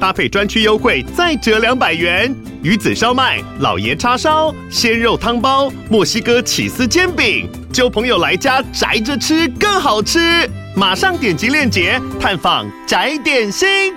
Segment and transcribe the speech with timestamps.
[0.00, 2.34] 搭配专区优惠再折两百元。
[2.62, 10.48] 鱼子烧麦、老爷叉烧、鲜肉汤包、墨西哥起司煎饼，揪朋友来家宅着吃更好吃。
[10.74, 13.94] 马上点击链接探访宅点心。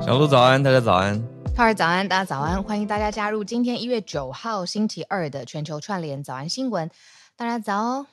[0.00, 1.35] 小鹿早安，大家早安。
[1.56, 6.90] 浩儿早安，大家早安，欢迎大家加入今天一月九号星期二的全球串联早安新闻。
[7.34, 8.06] 大家早哦，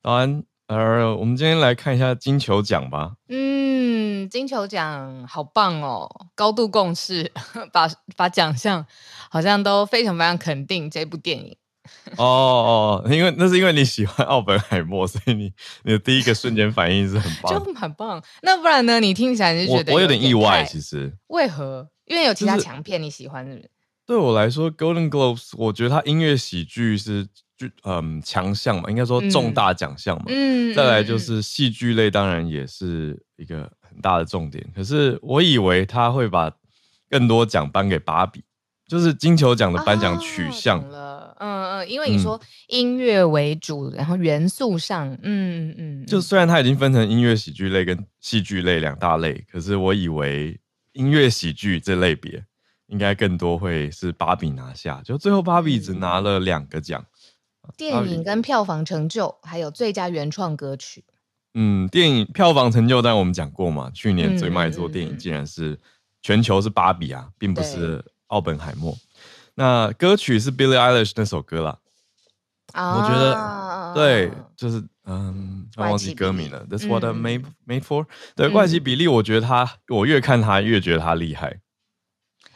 [0.00, 0.44] 早安。
[0.68, 3.14] 呃，我们今天来看一下金球奖吧。
[3.28, 4.28] 嗯。
[4.30, 7.32] 金球奖好棒哦，高度共识，
[7.72, 8.86] 把把奖项
[9.28, 11.56] 好像都非常非常肯定这部电影。
[12.16, 15.52] 哦哦，因为那是因为你喜欢奥本海默，所以你
[15.82, 18.22] 你的第一个瞬间反应是很棒， 就很棒。
[18.42, 19.00] 那不然呢？
[19.00, 21.12] 你听起来就觉得我，我有点意外，其实。
[21.26, 21.88] 为何？
[22.08, 23.62] 因为有其他强片你喜欢，是不是？
[23.62, 23.70] 就是、
[24.06, 30.24] 对我来说，Golden Globes，我觉得它音乐喜剧是就嗯强项嘛，应该说重大奖项嘛。
[30.28, 30.74] 嗯。
[30.74, 33.98] 再来就是戏剧类，当然也是一个很。
[34.00, 36.48] 大的重点，可是我以为他会把
[37.10, 38.44] 更多奖颁给芭比，
[38.86, 41.34] 就是金球奖的颁奖取向了。
[41.40, 50.60] 嗯嗯，因为你说音乐为主，嗯、然后元素上，嗯嗯嗯，就虽然它已经分成音乐喜剧类跟戏剧类两大类，可是我以为
[50.98, 52.44] 音乐喜剧这类别
[52.88, 57.06] 应该更多会是芭比拿下，就最后芭比只拿了两个奖，
[57.76, 61.04] 电影跟票房成就，还有最佳原创歌曲。
[61.54, 65.78] 嗯，电影票房成就，当然我们讲过嘛，去年最卖座电影竟然是
[66.20, 68.96] 全球是芭比啊，并不是奥本海默。
[69.54, 71.78] 那歌曲是 Billie Eilish 那首歌啦，
[72.72, 73.34] 啊、我觉得
[73.94, 76.66] 对，就是嗯，忘记歌名了。
[76.70, 78.06] That's what I'm made made for。
[78.34, 81.60] 对，怪奇比利，我觉得他，我越看他越觉得他厉害。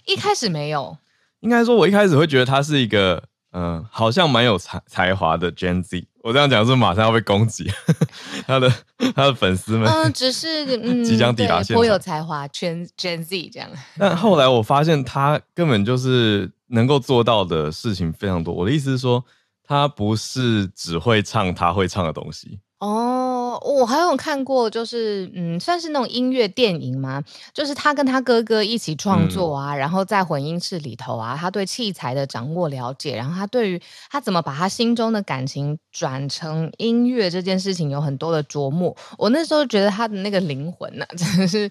[0.06, 0.98] 一开始没有，
[1.40, 3.24] 应该说，我一开始会觉得他是一个。
[3.54, 7.70] 嗯，好像蛮有才才华的 Gen Z，我这样讲是马上要被攻击，
[8.48, 8.72] 他的
[9.14, 13.68] 他的粉丝们，嗯，只是 嗯，即将抵达现场，颇有才华，Gen Gen Z 这样。
[13.98, 18.54] 但后来我发现他根本就是能够做到的事情非常多。
[18.54, 19.22] 我的意思是说，
[19.72, 22.60] 他不是只会唱他会唱的东西。
[22.78, 27.22] 哦，我还有看过，就是嗯，算是那种音乐电影吗？
[27.54, 33.80] 就是他跟他哥哥一起创作啊，嗯、然后在混音室里头啊，他对器材的掌握了解，然后他对于
[34.10, 38.94] 他怎么把他心中的感情转成音乐这件事情有很多的琢磨。
[39.16, 41.70] 我那时候觉得他的那个灵魂呐、啊，真的是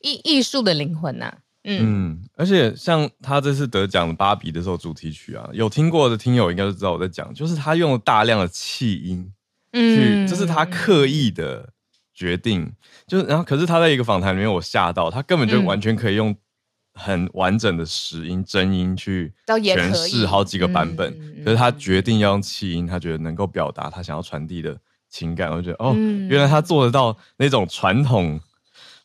[0.00, 1.36] 艺艺术的灵魂呐、啊。
[1.64, 1.80] 嗯。
[1.82, 9.32] 嗯，而且像他这次得奖的《芭比》的时候主题曲啊，有听过的听友应该都知道我在讲，就是他用了大量的气音。
[9.74, 11.72] 嗯，这是他刻意的
[12.12, 16.36] 决定，嗯、就是然后，可是他在一个访谈里面，我吓到，他根本就完全可以用
[16.92, 28.38] 很完整的实音、真音去诠释好几个版本，可，可是他决定要用气音，他觉得能够表达他想要传递的情感，我觉得哦，嗯、原来他做得到那种传统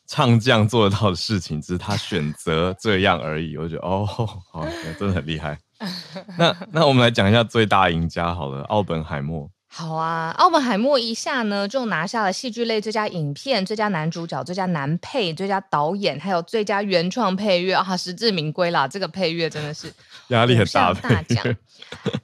[0.08, 3.56] 唱将做得到的事情，只是他选择这样而已。
[3.58, 4.66] 我觉得哦， 好，
[4.98, 5.58] 真的很厉害。
[6.38, 9.48] 那那我们来讲一下最大赢家好了，奥本海默。
[9.70, 18.88] 好啊，奥本海默一下呢就拿下了戏剧类最佳影片、最佳男主角、最佳男配、最佳导演，还有最佳原创配乐啊，实至名归啦！
[18.88, 19.92] 这个配乐真的是
[20.28, 21.44] 压力很大，大奖。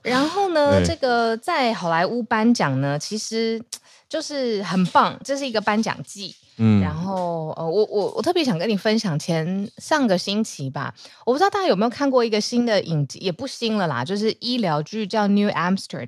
[0.01, 3.63] 然后呢， 这个在好莱坞颁奖呢，其实
[4.09, 6.35] 就是很棒，这是一个颁奖季。
[6.57, 10.93] 嗯，然后呃，我我我特别想跟你分享，前上个星期吧，
[11.25, 16.07] 我不知道大家有没有看过一个新的影集，也不新了啦，就是医疗剧叫《New Amsterdam》，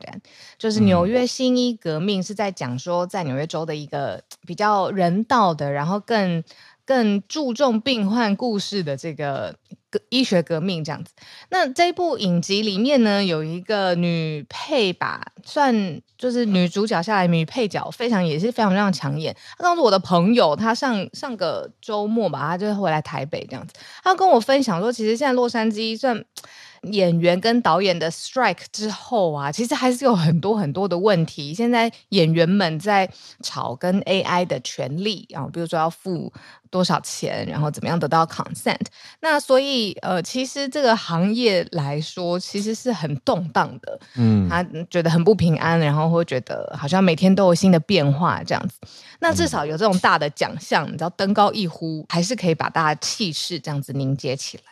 [0.58, 6.44] 就是纽约新医革命，是在讲说在纽约州的一个比较人道的，然后更
[6.86, 9.56] 更注重病患故事的这个。
[10.10, 11.12] 医学革命这样子，
[11.50, 19.36] 那这部影集里面呢，有一个女配吧，算就是女主角下来，女配角非常也是非常非常抢眼。
[19.58, 23.74] 她告诉我的朋友，她上上个周末吧，她就回来台北这样子，
[24.04, 26.26] 她跟我分享说，其实现在洛杉矶算。
[26.92, 31.52] 演员跟导演的 strike 之后啊，其实还是有很多很多的问题。
[31.52, 33.10] 现在演员们在
[33.42, 36.32] 吵跟 AI 的权利啊，比如说要付
[36.70, 38.86] 多少钱，然后怎么样得到 consent。
[39.22, 44.00] 那所以以呃，其实这个行业来说，其实是很动荡的。
[44.16, 48.76] 嗯，他觉得很不平安，然后会觉得好像每天都有新的变化这样子。
[49.20, 54.64] 那至少有这种大的奖项，嗯、你知道登高一呼，还是可以把大家气势这样子凝结起来。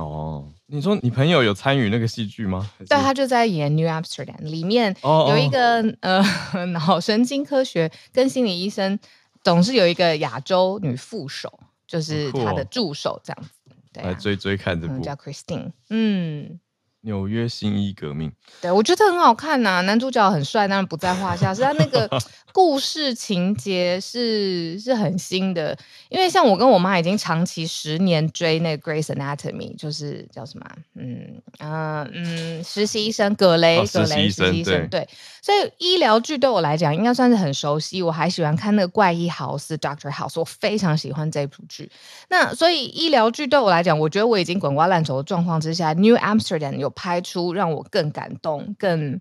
[0.00, 2.70] 哦，你说你朋友有参与那个戏剧吗？
[2.88, 6.24] 对，他就在演《New Amsterdam》里面，有一个呃
[6.66, 8.98] 脑神经科学跟心理医生，
[9.44, 13.50] 总是有一个亚洲女副手，就是他的助手这样子。
[13.92, 16.58] 对啊、来追追看这部，叫 Christine，嗯。
[17.02, 21.52] 纽约新一革命，对，我觉得很好看呐、啊，男主角很帅，当然不在话下。
[21.52, 22.08] 是他那个
[22.52, 25.76] 故事情节是是很新的，
[26.10, 35.08] 因为像我跟我妈已经长期十年追那个 Grace Anatomy，就是叫什么，嗯嗯嗯，实习医生葛雷，葛、哦、雷实习医生，对，
[35.42, 38.00] 所以医疗剧对我来讲应该算是很熟悉。
[38.00, 41.90] 我还喜欢看那个怪医豪斯 Doctor House，我非常喜欢这部剧。
[42.28, 46.91] 那所以医疗剧对我来讲，我觉得我已经滚瓜烂熟的状况之下，New Amsterdam 有。
[46.92, 49.20] 拍出让我更感动，更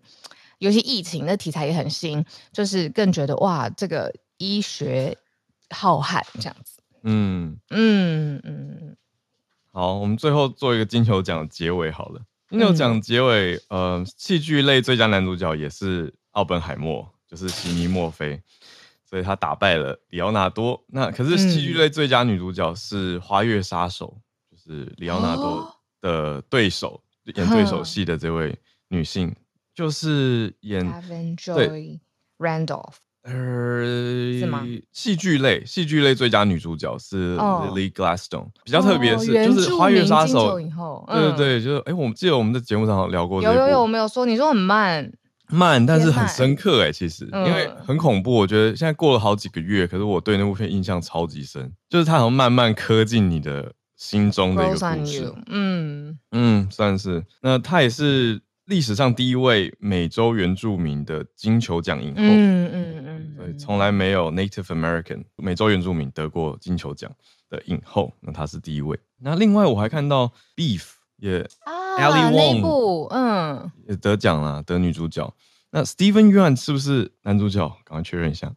[0.59, 2.23] 尤其疫情的题材也很新，
[2.53, 5.17] 就是更觉得哇，这个医学
[5.69, 6.81] 浩瀚这样子。
[7.03, 8.95] 嗯嗯嗯。
[9.73, 12.21] 好，我们最后做一个金球奖的结尾好了。
[12.49, 18.41] 金球奖结尾，嗯、呃，戏剧类最佳男主角也是奥本海默，就是席尼墨菲，
[19.09, 20.83] 所以他打败了里奥纳多。
[20.87, 24.17] 那可是戏剧类最佳女主角是《花月杀手》，
[24.51, 27.01] 就是里奥纳多的对手。
[27.35, 28.57] 演对手戏的这位
[28.89, 29.35] 女性，嗯、
[29.73, 30.85] 就是演
[31.37, 31.99] Joy
[32.37, 33.83] Randolph，呃，
[34.39, 34.65] 是吗？
[34.91, 45.11] 戏剧类戏剧类最佳女主角是 Lily Gladstone，哦、比较特别是、哦、就是《花月杀手》以后，对对对，就是哎，我们记得我们在节目上聊过，有有有，我没有说，你说很慢
[45.49, 53.73] 慢，但是很深刻哎，其实、嗯、因为很恐怖，我觉得现在过了好几个月，可是我对那部片印象超级深，就是它好像慢慢刻进你的。
[54.01, 56.17] 心中的一个故事，嗯。
[56.31, 57.23] 嗯，算是。
[57.39, 67.11] 那他也是历史上第一位美洲原住民的金球奖影后，嗯嗯嗯，对，从来没有 Native American 美洲原住民得过金球奖
[67.47, 68.99] 的影后，那他是第一位。
[69.19, 70.81] 那另外我还看到 Beef
[71.17, 75.31] 也啊，Ali Wong，嗯，也得奖了，得女主角。
[75.71, 77.67] 那 Steven Yuan 是不是男主角？
[77.85, 78.51] 赶快确认一下。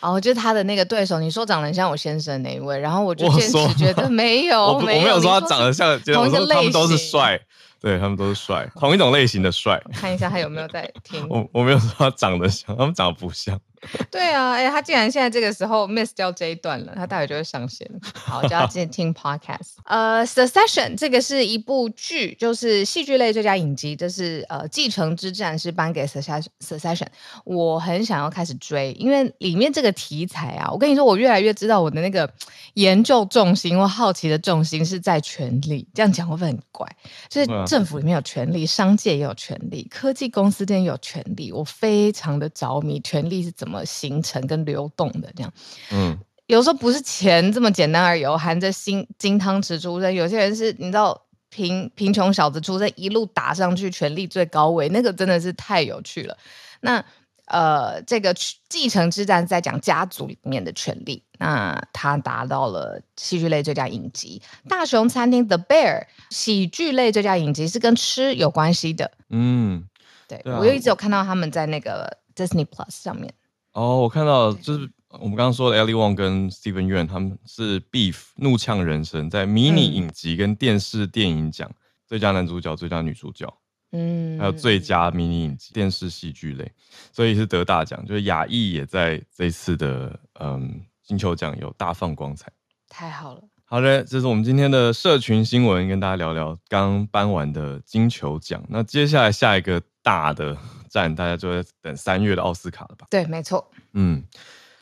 [0.00, 7.40] 哦，就是他的那个对手，你说长得像我先生那一位，然后我就坚持觉得 没有，我没有说他长得像，同一个类型，他们都是帅。
[7.78, 9.80] 对，他们都是帅，同一种类型的帅。
[9.92, 11.24] 看一下他有没有在听。
[11.28, 13.60] 我我没有说他长得像，他们长得不像。
[14.10, 17.88] 对啊，哎、欸，他竟然现在这个时候 miss 掉这一段了，他待会就会上线。
[18.14, 19.74] 好，就要进听 podcast。
[19.84, 27.06] 呃，Succession 这个是一部剧，就是戏剧类最佳影集，这是呃继承之战是颁给 Succession。
[27.44, 32.30] 我很想要开始追，因为里面这个题材啊，我跟你说，我越来越知道我的那个
[32.74, 35.86] 研究重心或好奇的重心是在权力。
[35.94, 36.86] 这样讲会不会很怪？
[37.28, 45.52] 就是政府里面有权力，商界也有权力，科技公司这边有权力，我非常的着迷，权力是怎么形成跟流动的这样，
[45.90, 50.12] 嗯，有时候不是钱这么简单而已，含着金金汤匙出生。
[50.12, 51.20] 有些人是你知道
[51.50, 56.36] 贫贫穷小子出生，一路打上去，权力最高位，那个真的是太有趣了。
[56.80, 57.04] 那
[57.46, 58.34] 呃，这个
[58.68, 64.42] 继承之战在讲家族里面的权力，那他达到了戏剧类最佳影集。
[64.68, 69.84] 大熊餐厅 The Bear 喜剧类最佳影集是跟吃有关系的，嗯，
[70.26, 73.32] 对，我又一直有看到他们在那个 Disney Plus 上面。
[73.76, 74.88] 哦，我看到就是
[75.20, 83.46] 我们刚刚说的 Ellie Wong 跟 Steven Yeun，他们是 Beef 怒呛人生在迷你影集跟电视电影奖、嗯、最佳男主角、最佳女主角，
[83.92, 86.72] 嗯，还有最佳迷你影集电视戏剧类，
[87.12, 88.02] 所以是得大奖。
[88.06, 92.50] 就是亚裔也在这次的嗯金球奖有大放光彩，
[92.88, 93.42] 太好了。
[93.66, 98.64] 好的，这是我们今天的社群新闻，跟大家聊聊刚颁完的金球奖。
[98.70, 100.56] 那接下来下一个大的。
[100.96, 103.06] 战，大家就在等三月的奥斯卡了吧？
[103.10, 103.70] 对，没错。
[103.92, 104.24] 嗯，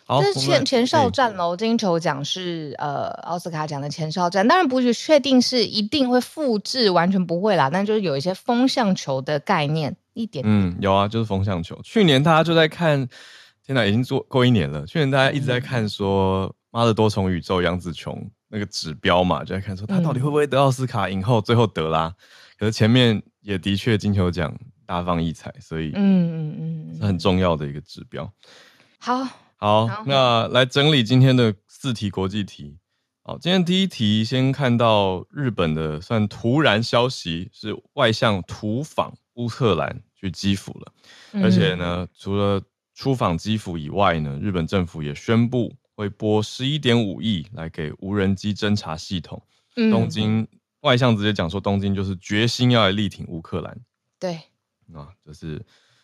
[0.06, 1.56] 好，这是前前哨战喽。
[1.56, 7.68] 金球奖是呃奥斯卡奖的前哨战，当然不是确定是一定会复制，完全不会啦。
[7.68, 10.44] 但就是有一些风向球的概念，一点点。
[10.46, 11.76] 嗯，有啊，就是风向球。
[11.82, 13.08] 去年大家就在看，
[13.66, 14.86] 天哪已经做过一年了。
[14.86, 22.14] 去年大家一直在看说《妈的多重宇宙》杨紫琼那个指标嘛，就在看说他到底会不会得奥斯卡影后，最后得啦。
[22.56, 24.56] 可是前面也的确金球奖。
[24.86, 26.56] 大放异彩，所以嗯嗯
[26.92, 28.32] 嗯，是很重要的一个指标。
[28.98, 29.24] 好，
[29.56, 32.78] 好，那来整理今天的四题国际题。
[33.22, 40.92] 好，今天第一题先看到日本的算突然消息，是外相突访乌克兰去基辅了，
[41.32, 42.62] 嗯、而且呢，除了
[42.94, 49.42] 出访基辅以外呢，日本政府也宣布会拨十一点五亿来给无人机侦察系统，
[49.76, 50.46] 嗯、东京。
[50.80, 53.74] 外相直接讲说，东京就是决心要来力挺乌克兰。
[54.20, 54.38] 对，
[54.92, 55.58] 啊，就是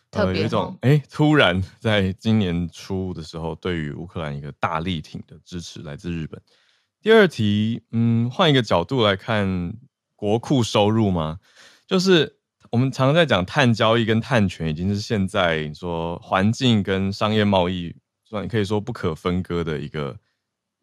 [0.09, 6.41] 特别、哦、有一种哎、欸，突然在今年初的时候，对于乌克兰一个大力挺的支持来自日本。
[7.01, 9.73] 第二题，嗯，换一个角度来看
[10.15, 11.39] 国库收入吗？
[11.85, 12.37] 就是
[12.69, 20.17] 我们常常在讲碳交易跟碳权，已经是现在你说环境跟商业贸易算可以说不可分割的一个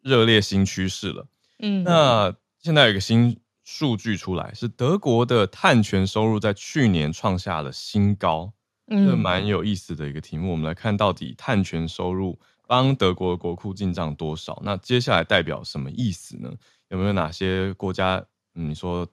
[0.01, 1.27] 热烈新趋势了。
[1.59, 3.39] 嗯，那现在有一个新。
[3.71, 8.51] 数据出来是德国的碳权收入在去年创下了新高，
[8.87, 10.49] 嗯，这蛮有意思的一个题目。
[10.49, 14.59] 我们来看到底碳权收入帮德国的国库进账多少？
[14.65, 16.51] 那接下来代表什么意思呢？
[16.87, 19.07] 有没有哪些国家，嗯，你说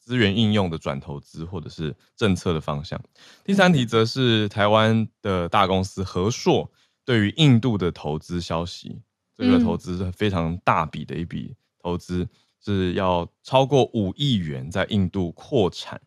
[0.00, 3.00] 资源应用的转投资或者是政策的方向？
[3.44, 6.68] 第三题则是台湾的大公司和硕
[7.04, 9.00] 对于印度的投资消息，
[9.36, 12.28] 这个投资是非常大笔的一笔投资。
[12.64, 16.00] 是要超过五亿元在印度扩产，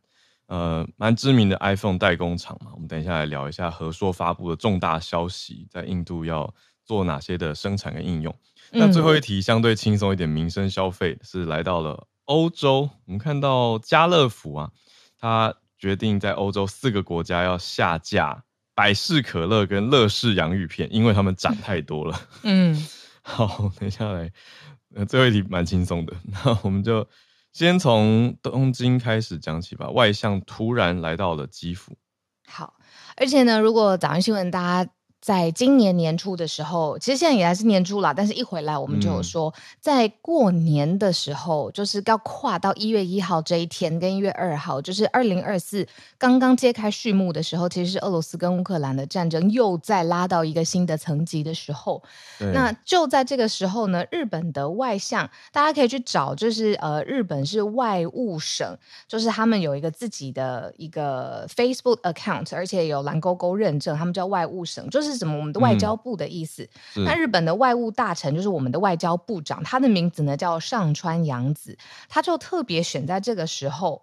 [0.47, 2.71] 呃，蛮知名的 iPhone 代工厂嘛。
[2.73, 6.53] 我们等一下来聊一下和硕发布的重大消息，在印度要
[6.85, 8.35] 做哪些的生产跟应用。
[8.71, 12.89] 那最后一题相对轻松一点，民生消费是来到了欧洲。
[13.05, 14.71] 我们看到家乐福啊，
[15.17, 18.43] 他决定在欧洲四个国家要下架
[18.73, 22.21] 百事可乐跟乐事洋芋片，因为他们涨太多了。
[22.43, 22.87] 嗯，
[23.23, 24.31] 好，等一下来。
[24.95, 27.07] 呃，最后一题蛮轻松的， 那我们就
[27.53, 29.89] 先从东京开始讲起吧。
[29.89, 31.97] 外向突然来到了基辅，
[32.47, 32.75] 好，
[33.15, 34.91] 而且呢，如果早上新闻大家。
[35.21, 45.87] 在今年年初的时候，其实现在也还是年初啦，但是一回来我们就有说，嗯、在过年的时候，就是要跨到一月一号这一天，跟一月二号，就是二零二四
[46.17, 52.01] 刚刚揭开序幕的时候，其实是俄罗斯跟乌克兰的战争又再拉到一个新的层级的时候。
[52.51, 58.75] 那就在这个时候呢，日本的外相，大家可以去找，就是呃，日本是外务省，
[59.07, 65.10] 就是他们有一个自己的一个 Facebook account，而且有蓝勾勾认证，他们叫外务省，就是。
[65.11, 65.37] 是什么？
[65.37, 66.69] 我们的外交部的意思。
[66.95, 71.77] 嗯、那日本的外务大臣就是我们的外交部长，他的名字呢叫上川洋子，
[72.09, 74.01] 他就特别选在这个时候，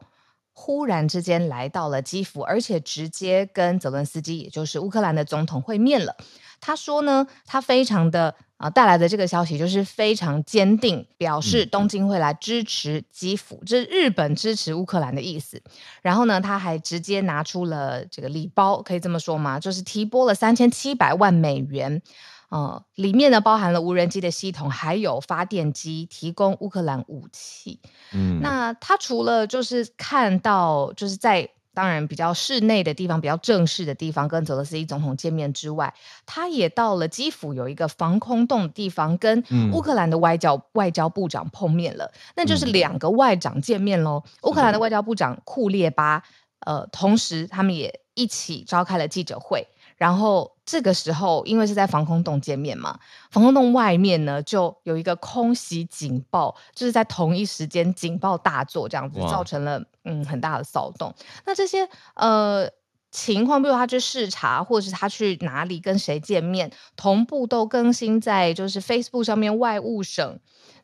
[0.53, 6.17] 忽然之间来到了基辅，而且直接跟泽伦斯基，也就是乌克兰的总统会面了。
[6.61, 8.35] 他说呢，他非常的。
[8.59, 15.63] 啊，带来的这个消息就是非常坚定，表示东京会来支持基辅，这、就是日本支持乌克兰的意思。
[16.03, 19.61] 然后呢，他还直接拿出了这个礼包，可以这么说吗？
[19.61, 22.03] 就是提拨了三千七百万美元，
[22.49, 27.81] 呃，里面呢包含了无人机的系统，还有发电机，提供乌克兰武器。
[28.13, 31.49] 嗯，那他除了就是看到就是在。
[31.79, 35.95] 当然，比较室内的地方，比较正式的地方，跟泽连斯基总统见面之外，
[36.27, 42.11] 他也到了基辅有一个防空洞的地方，跟乌克兰的外交、嗯、外交部长碰面了。
[42.35, 44.25] 那就是两个外长见面喽。
[44.43, 46.25] 乌、嗯、克兰的外交部长库列巴，
[46.67, 49.69] 呃，同时他们也一起召开了记者会。
[49.99, 52.99] 然后这个时候，因为是在防空洞见面嘛，
[53.31, 61.15] 防空洞外面呢就有一个空袭警报，就是在同一时间警报大作，这样子造成了嗯很大的骚动。
[61.45, 62.71] 那这些呃
[63.11, 70.39] 情况，比如他去视察，或者是他去哪里跟谁见面，同步都更新在就是 Facebook 上面外务省。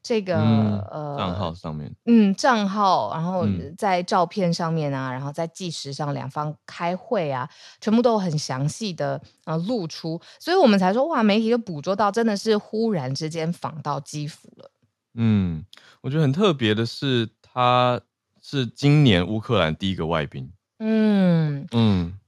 [0.04, 3.46] 这个、嗯、呃账号上面，嗯，账号，然后
[3.78, 7.48] 在照片上面啊，嗯、然后在计时上两方开会啊，
[7.80, 14.70] 全部都很详细的呃露出，所以我们才说哇，媒体就捕捉到真的是忽然之间访到基辅了。
[15.14, 15.64] 嗯，
[16.02, 17.98] 我觉得很特别的是，他
[18.42, 20.52] 是今年乌克兰第一个外宾。
[20.80, 22.18] 嗯嗯，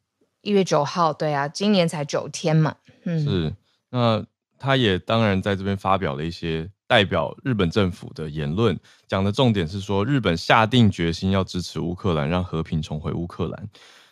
[0.40, 2.76] 一月九号，对啊，今年才九天嘛。
[3.04, 3.54] 嗯，是，
[3.90, 4.24] 那
[4.58, 6.70] 他也当然在这边发表了一些。
[6.88, 8.78] 代表日本政府的言论
[9.08, 13.68] 讲的重点是说，日本下定决心要支持乌克兰，让和平重回乌克兰。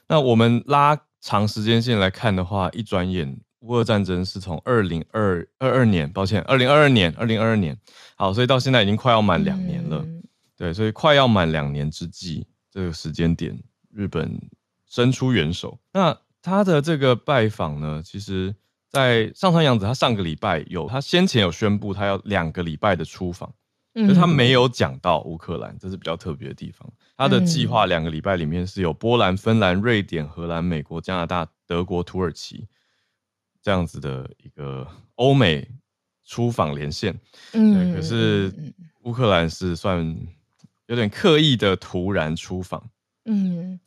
[0.09, 7.79] 那我们拉长时间线来看的话，一转眼乌俄战争是从二零二二年，抱歉，二零二二年，二零二二年，
[8.17, 10.03] 好，所以到现在已经快要满两年了。
[10.05, 10.23] 嗯、
[10.57, 13.57] 对，所以快要满两年之际，这个时间点，
[13.93, 14.41] 日本
[14.87, 15.79] 伸出援手。
[15.93, 18.55] 那他的这个拜访呢，其实。
[18.95, 23.53] 在上川洋子，他上个礼拜有，他先前有宣布他要两个礼拜的出访，
[23.95, 26.89] 嗯，就他没有讲到乌克兰，这是比较特别的地方。
[27.17, 32.69] 他的计划两个礼拜里面是有波兰、芬兰、瑞典、荷兰、美国、加拿大、德国、土耳其
[33.61, 34.87] 这样子的一个
[35.17, 35.69] 欧美
[36.25, 37.19] 出访连线，
[37.53, 38.55] 嗯，可是
[39.03, 40.17] 乌克兰是算
[40.87, 42.89] 有点刻意的突然出访，
[43.25, 43.79] 嗯。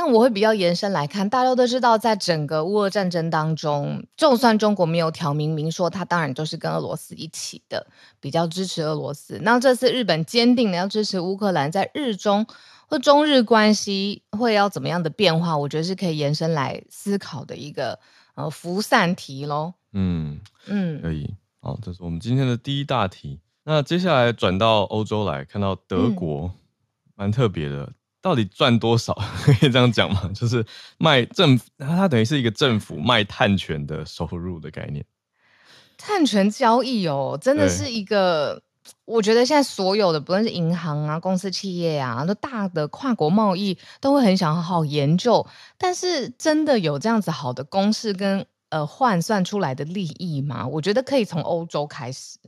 [0.00, 7.86] 那我会比较延伸来看，大家都知道，在整个乌俄战争当中，就算中国没有挑明明说，他当然就是跟俄罗斯一起的，
[8.18, 9.38] 比较支持俄罗斯。
[9.42, 12.46] 那这次日本坚定的要支持乌克兰，在日中
[12.86, 17.98] 或中日关系会要怎么样的变化，我觉得是可以延伸来思考的一个
[18.36, 19.74] 呃福散题喽。
[19.92, 21.34] 嗯嗯，可以。
[21.60, 23.38] 好，这是我们今天的第一大题。
[23.64, 26.50] 那接下来转到欧洲来看到德国，
[27.16, 27.92] 蛮、嗯、特别的。
[28.22, 29.14] 到底赚多少？
[29.42, 30.30] 可以这样讲吗？
[30.34, 30.64] 就是
[30.98, 35.04] 卖政府，它等于是一个政府卖碳权的收入的概念。
[35.96, 38.62] 碳权交易哦，真的是一个，
[39.04, 45.46] 我觉得现在所有的不论是银行啊、公司、企业啊，都大的跨国贸易都会很想好好研究。
[45.76, 50.66] 但是真的有这样子好的公式跟呃换算出来的利益吗？
[50.66, 52.38] 我觉得可以从欧洲开始。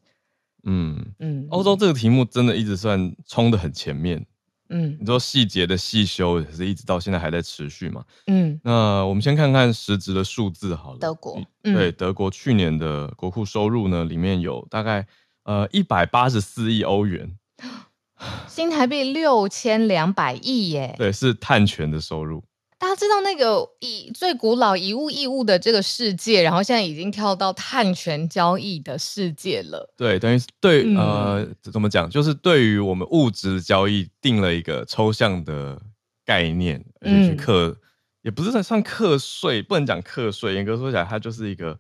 [0.65, 4.25] 嗯嗯，欧洲这个题目真的一直算冲的很前面。
[4.73, 8.03] 嗯，你说细节的细修也是一直到现在还在持续嘛？
[8.27, 10.99] 嗯，那我们先看看实质的数字好了。
[10.99, 15.07] 德国，嗯、对，德国去年的国库收入呢，里面有大概
[15.45, 17.37] 呃一百八十四亿欧元，
[18.49, 20.95] 新台币六千两百亿耶。
[20.97, 22.43] 对，是碳权的收入。
[22.83, 29.89] 大家知道那个以最古老以物易物的这个世界，然后现在已经跳到碳权交易的世界了。
[29.97, 32.11] 对，等于是对、嗯、呃，怎么讲？
[32.11, 35.81] 就是对于我们物质交易定了一个抽象的
[36.25, 37.77] 概念，而且去课，嗯、
[38.23, 40.53] 也不是算算课税，不能讲课税。
[40.55, 41.79] 严格说起来，它就是一个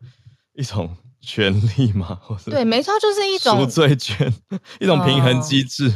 [0.53, 0.97] 一种。
[1.23, 2.19] 权利吗？
[2.47, 4.33] 对，没错，就是一种赎罪权，
[4.81, 5.91] 一种平衡机制。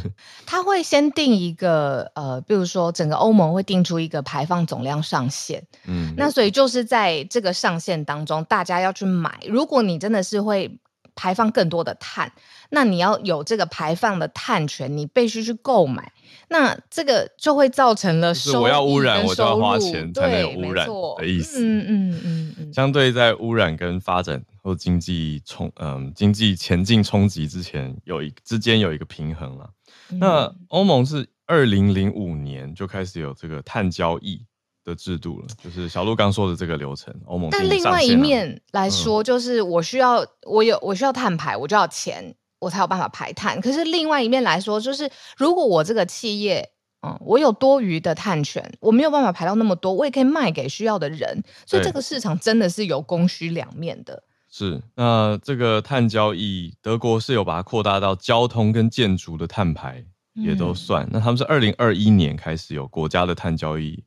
[0.45, 9.37] 他、呃、会先定一个呃，比如说整个欧盟会定出一个排放总量上限，嗯，那所以就是在这个上限当中，大家要去买。
[9.47, 10.79] 如果你真的是会
[11.13, 12.31] 排放更多的碳，
[12.69, 16.13] 那你要有这个排放的碳权，你必须去购买。
[16.49, 21.59] 那这个就会造成了收，我要污染，我就要花钱才能有污染的意思。
[21.59, 22.73] 嗯嗯嗯嗯。
[22.73, 29.69] 相对在污染跟发展或经济冲嗯经济前进冲击之前，有一之间有一个平衡了。
[30.11, 34.45] 嗯、那欧盟是二零零五年就开始有这个碳交易
[34.83, 37.15] 的制度了，就是小鹿刚说的这个流程。
[37.25, 42.35] 欧盟但另外一面来说，就是我需要、嗯、我有我需要碳排，我就要钱。
[42.59, 43.61] 我才有办法排碳。
[43.61, 45.07] 可是另外一面来说，就是
[45.37, 46.67] 如果我这个企业，
[47.05, 51.43] 嗯，我有多余的碳权，我没有办法排到那么多，我也可以卖给需要的人。
[51.67, 54.23] 所以这个市场真的是有供需两面的。
[54.49, 61.05] 是，那这个碳交易，德国是有把它扩大到交通跟建筑的碳排也都算。
[61.05, 64.03] 嗯、那他们是二零二一年开始有国家的碳交易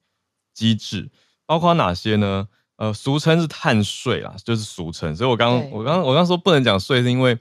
[0.54, 1.10] 机制，
[1.46, 2.48] 包括哪些呢？
[2.76, 5.14] 呃，俗称是碳税啦，就是俗称。
[5.14, 7.38] 所以我刚我刚我刚说不能讲税，是因为。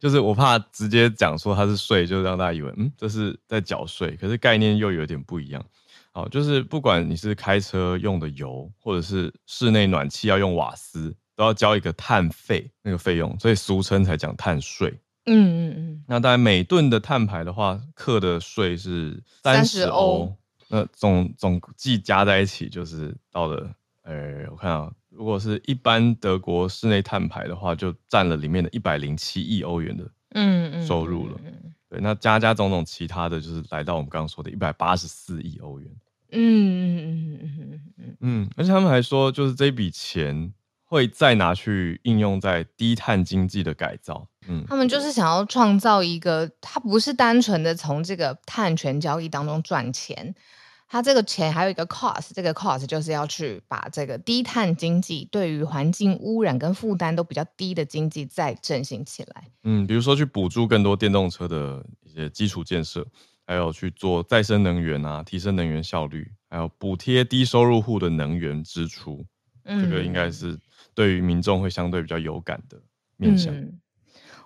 [0.00, 5.62] 就是我怕直接讲说它是税，就让大家以为嗯，这是在缴税，可是概念又有点不一样。
[6.12, 14.92] 好，就是不管你是开车用的油，或者是室内暖气要用瓦斯，都要交一个碳费那个费用，所以俗称才讲碳税。
[15.24, 16.04] 嗯嗯嗯。
[16.06, 20.30] 那当然每吨的碳排的话，课的税是三十欧，
[20.68, 24.92] 那总总计加在一起就是到了，呃，我看啊。
[25.08, 31.36] 如果是一般德国室内碳排的话，就占了里面的一百零七亿欧元的嗯收入了。
[31.38, 35.90] 嗯嗯嗯、对，那加加种种其他的就是来到我们刚刚说的一百八十四亿欧元。
[36.32, 40.52] 嗯嗯嗯嗯嗯嗯嗯，而且他们还说，就是这笔钱
[40.90, 44.26] 会再拿去应用在低碳经济的改造。
[44.48, 50.34] 嗯，他们就是想要创造一个，它不是单纯的从这个碳权交易当中赚钱。
[50.88, 59.44] 它这个钱还有一个 cost，这个 cost 就是要去把这个低碳经济对于环境污染跟负担都比较低的经济再振兴起来。
[59.62, 63.06] 嗯，比如说去补助更多电动车的一些基础建设，
[63.46, 69.24] 还有去做再生能源啊，提升能源效率，还有补贴低收入户的能源支出。
[69.64, 70.58] 嗯，这个应该是
[71.00, 72.76] 对于民众会相对比较有感的
[73.16, 73.54] 面向。
[73.54, 73.80] 嗯，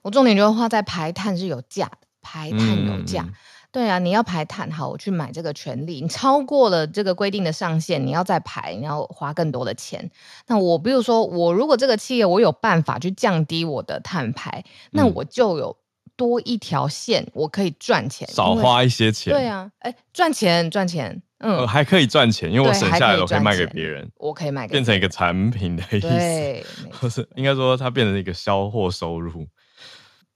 [0.02, 3.22] 我重点就是花在排碳是有价的，排碳有价。
[3.22, 3.34] 嗯
[3.74, 6.00] 对啊，你要排碳，好，我去买这个权利。
[6.00, 10.12] 你超过了这个规定的上限，你要再排，你要花更多的钱。
[10.46, 15.76] 那我比如说，我如果这个企业我有办法去降低我的碳排，嗯、那我就有
[16.14, 19.32] 多一条线，我可以赚钱，少花一些钱。
[19.32, 26.64] 对啊，哎，赚钱赚钱，嗯、呃，还可以赚钱，因为我省下来我可以卖给别人，我可以卖给变成一个产品的意思，对，
[26.98, 29.46] 不是应该说它变成一个销货收入。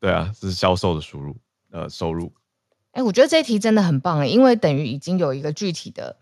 [0.00, 1.36] 对啊，这是销售的输入，
[1.72, 2.32] 呃，收入。
[2.92, 6.16] 哎，我觉得这一题真的很棒，因为等于已经有一个具体的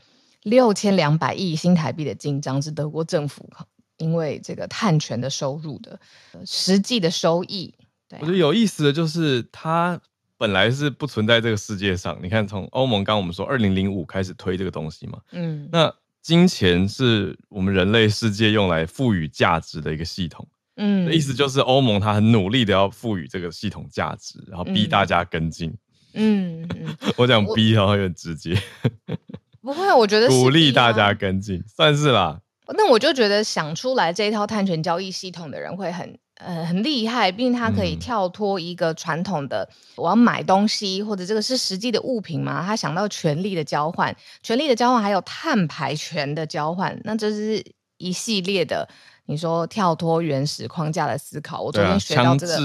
[0.45, 3.51] 六千两百亿新台币的进账是德国政府
[3.99, 5.99] 因为这个碳权的收入的
[6.47, 7.75] 实际的收益。
[8.09, 10.01] 对啊，我觉得有意思的就是它
[10.39, 12.19] 本来是不存在这个世界上。
[12.23, 20.47] 你看，从欧盟刚刚我们说二零零五开始推这个东西嘛，嗯，那金钱是我们人类世界用来赋予价值的一个系统。
[20.77, 25.71] 嗯，意思就是欧盟它很努力的要赋予这个系统价值，然后逼大家跟进。
[26.13, 28.55] 嗯嗯， 我讲逼然后有点直接。
[29.63, 32.41] 不会，我觉得 鼓励大家跟进，算是啦。
[32.69, 47.65] 那我就觉得想出来这一套碳权交易系统的人会很呃很厉害，毕竟他可以跳脱一个传统的我要买东西或者这个是实际的物品嘛，他想到权力的交换，权力的交换还有碳排权的交换，那这是
[47.99, 48.89] 一系列的。
[49.29, 52.57] 你说跳脱原始框架的思考，我昨天学到这个。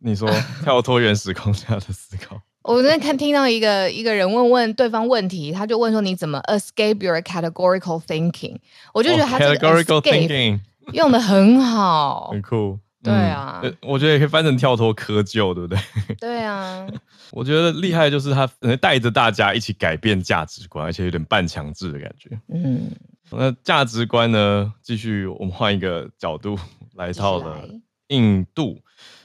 [0.00, 0.28] 你说
[0.62, 2.38] 跳脱原始框架的思考。
[2.62, 8.56] 我昨天看听到一个一个人问问对方问题，他就问说，你怎么 escape your categorical thinking？
[8.92, 10.60] 我就觉得他这个 categorical thinking
[10.92, 12.78] 用的很好，很酷。
[13.04, 15.78] 对啊、嗯，我觉得也可以翻成跳脱窠臼，对不对？
[16.18, 16.86] 对啊，
[17.30, 18.46] 我觉得厉害就是他
[18.80, 22.30] 带着大家一起改变价值观，而且有点半强制的感觉。
[22.48, 22.90] 嗯，
[23.30, 24.72] 那价值观呢？
[24.82, 26.58] 继续，我们换一个角度
[26.94, 27.68] 来到了
[28.08, 28.80] 印度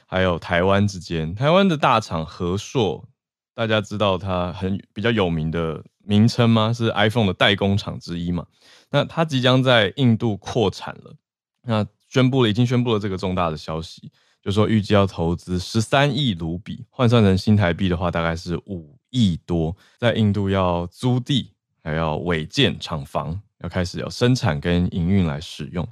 [0.06, 1.34] 还有台湾之间。
[1.34, 3.06] 台湾的大厂和硕。
[3.52, 6.72] 大家知道它很比较有名的名称吗？
[6.72, 8.46] 是 iPhone 的代工厂之一嘛？
[8.90, 11.14] 那它即将在印度扩产了，
[11.64, 25.88] 那宣布了，已经宣布了这个重大的消息，就说预计要投资十三亿卢比，换算成新台币的话，大概是五亿多，在印度要租地，还要违建厂房，要开始要生产跟营运来使用。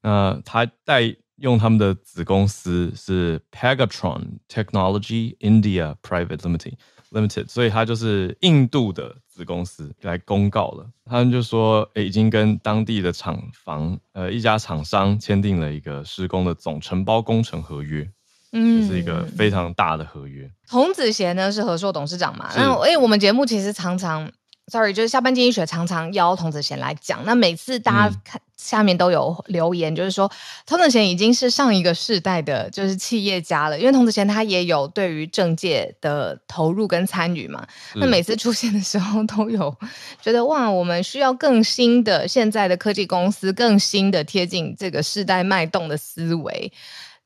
[0.00, 6.74] 那他代用他们的子公司是 Pegatron Technology India Private Limited。
[7.10, 18.10] Limited，所以他就是印度的子公司来公告了，他们就说，诶、欸，已经跟当地的厂房，呃，一家厂商签订了一个施工的总承包工程合约，
[18.52, 20.50] 嗯，这是一个非常大的合约。
[20.68, 24.30] 童子贤呢是和硕董事长嘛，那诶、欸，我们节目其实常常。
[24.68, 27.24] Sorry，就是下班经济学常常邀童子贤来讲。
[27.24, 30.30] 那每次大家看下面都有留言，就是说
[30.66, 33.78] 童子贤已经是上一个世代的，就是企业家了。
[33.78, 37.66] 因为童子贤他也有对于政界的投入跟参与嘛。
[37.94, 39.74] 那每次出现的时候，都有
[40.20, 46.70] 觉得哇，我们需要更新的现在的科技公司，更新的贴近这个世代脉动的思维。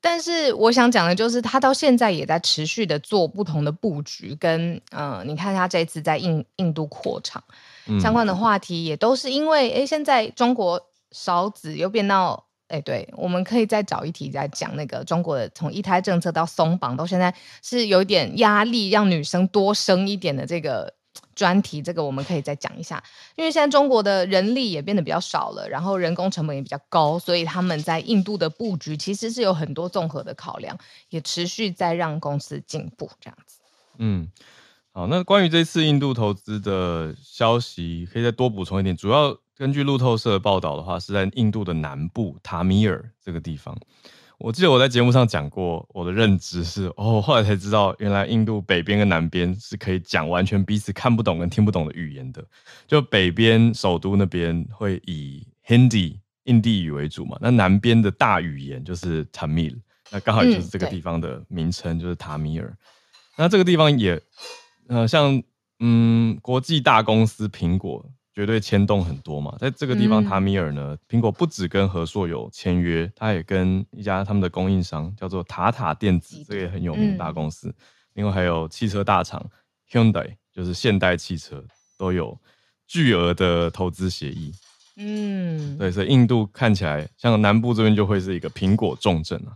[0.03, 7.43] 但是我想讲的就是，他到现在也在持续的做不同的布局，跟嗯、呃，你看他这次在印印度扩厂
[8.01, 20.93] 相关的话题，也都是因为哎，现在中国少子又变到哎，对，我们可以再找一题再讲那个中国的从一胎政策到松绑，到现在是有点压力，让女生多生一点的这个。
[21.35, 23.03] 专题这个我们可以再讲一下，
[23.37, 33.59] 因为现在中国的人力也变得比较少了，然后人工成本也比较高，所以他们在印度的布局其实是有很多综合的考量，也持续在让公司进步这样子。
[33.99, 34.29] 嗯，
[34.93, 43.77] 好，那关于这次印度投资的消息，可以再多补充一点，主要根据路透社的报道的话，是在印度的南部塔米尔这个地方。
[44.43, 52.45] 我记得我在节目上讲过，我的认知是哦，后来才知道，原来印度北边跟南边是可以讲完全彼此看不懂跟听不懂的语言的。
[52.89, 59.79] 就北边首都那边会以 Hindi 印地语为主嘛，那南边的大语言就是 Tamil，
[60.11, 62.77] 那刚好就是这个地方的名称，就是塔米尔。
[63.37, 64.21] 那这个地方也
[64.89, 65.41] 呃像
[65.79, 68.05] 嗯国际大公司苹果。
[68.35, 77.69] 绝对牵动很多嘛，在这个地方，塔米尔呢，苹果不只跟和硕有签约，他也跟一家他们的供应商叫做塔塔电子，这个也很有名的大公司。
[77.69, 77.75] 嗯、
[78.15, 79.45] 另外还有汽车大厂
[79.91, 81.63] Hyundai，就是现代汽车，
[81.99, 82.39] 都有
[82.87, 84.53] 巨额的投资协议。
[84.97, 89.53] 嗯，对，所以印度看起来像南部这边就会是一个苹果重镇啊。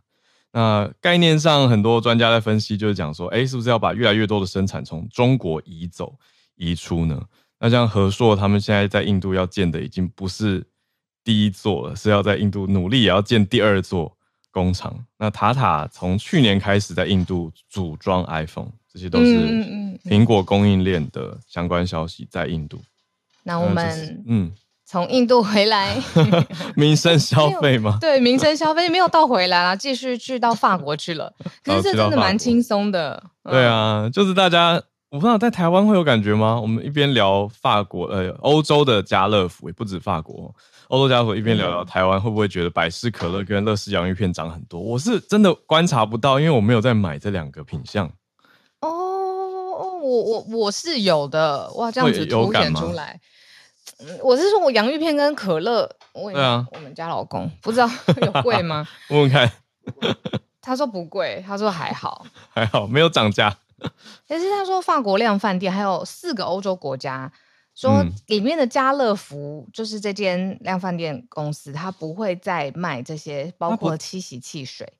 [0.53, 6.15] 那概念上，很多专家在分析，就是讲说，哎，是不是要把越来越多的生产从中国移走、
[6.57, 7.23] 移出呢？
[7.59, 10.63] 那像和硕，他们现在在印度要建的已经不是
[11.25, 14.15] 第一座了，是要在印度努力也要建第二座
[14.51, 14.95] 工厂。
[15.19, 19.35] 那塔塔从去年开始在印度组装 iPhone，这些都是
[20.05, 22.79] 苹果供应链的相关消息，在印度。
[23.43, 24.53] 那我们嗯，
[24.85, 25.97] 从印度回来，
[26.77, 27.97] 民生消费吗？
[28.03, 31.33] 对，民生消费没有到回来了，继续去到法国去了。
[31.65, 33.23] 可是这真的蛮轻松的。
[33.45, 34.83] 对啊，就是大家。
[35.17, 36.61] 我不知道在台湾会有感觉吗？
[36.61, 40.55] 我们一边聊法国，呃，欧洲的家乐福也不止法国，
[40.89, 44.79] 欧洲家乐福一边聊聊台湾，会不会觉得百事可乐跟乐事洋芋片涨很多？
[44.79, 48.07] 我是真的观察不到，因为我没有在买这两个品相。
[48.83, 48.91] 哦，
[50.03, 53.19] 我我我是有的，哇，这样子凸显出来。
[54.23, 57.89] 我是说我洋芋片跟可乐，我对啊，我们家老公不知道
[58.21, 58.87] 有贵吗？
[59.09, 59.51] 问问看，
[60.61, 63.57] 他说不贵，他说还好，还好没有涨价。
[64.27, 67.31] 其实他说，法国量饭店还有四个欧洲国家
[67.75, 74.91] 说里面的家乐福就是这间量饭店公司，它不会再卖这些，包括七喜汽水。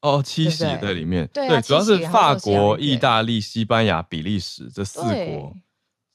[0.00, 5.56] 哦，七喜在里面，对，对，主要是法国、意大利、西班牙、比利时这四国，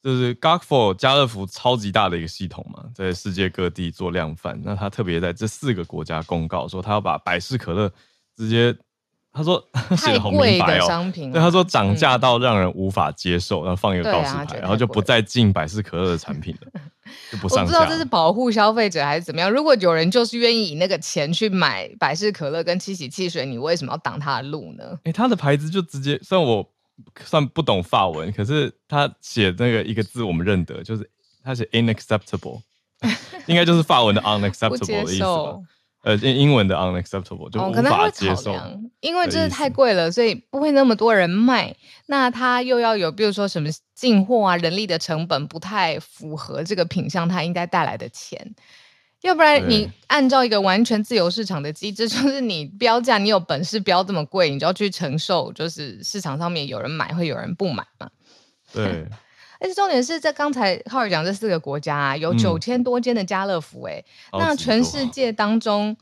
[0.03, 4.61] 就是 Carrefour 家乐福超级大的一个系统嘛，在世界各地做量贩。
[4.63, 7.91] 那他特别在这四个国家公告说，他要把百事可乐
[8.35, 8.77] 直接。
[9.31, 9.63] 他说
[9.95, 16.81] 写的好明白哦，对，他说涨价到让人无法接受，然后放一个告示牌，然后就不再进百事可乐的产品了，
[17.31, 17.61] 就不上架。
[17.61, 19.49] 我不知道这是保护消费者还是怎么样。
[19.49, 24.99] 如果有人就是愿意以那个钱去买百事可乐跟七喜汽水，你为什么要挡他的路呢？
[25.03, 26.67] 哎，他的牌子就直接，虽然我
[27.23, 31.09] 算不懂法文，可是他写那个一个字我们认得，就是
[31.43, 32.59] 他写 “inacceptable”，
[33.45, 35.55] 应该就是法文的 unacceptable 的意思吧。
[36.01, 41.75] 呃，英文的 unacceptable 就无法接受，哦，因为这是太贵了，所以不会那么多人卖。
[42.05, 48.55] 那它又要有，比如说什么进货啊，人力的成本不太符合这个品相，它应该带来的钱。
[49.21, 58.09] 要不然你按照一个完全自由市场的机制， 就是你标价，你有本事标这么贵，你就要去承受，就是市场上面有人买，会有人不买嘛。
[58.73, 59.05] 对。
[59.59, 65.97] 而且重点是在刚才浩尔讲这四个国家啊，有九千多间的家乐福，欸，哎、嗯，那全世界当中，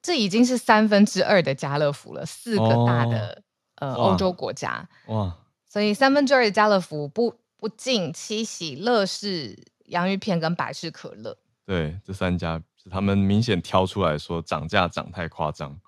[0.00, 3.42] 这已经是三分之二的家乐福了，四个大的、
[3.80, 5.36] 哦、呃欧洲国家，哇，
[5.68, 15.78] 所以三分之二的家乐福不不进七喜、乐事、洋芋片跟百事可乐，对，这三家他们明显挑出来说涨价涨太夸张，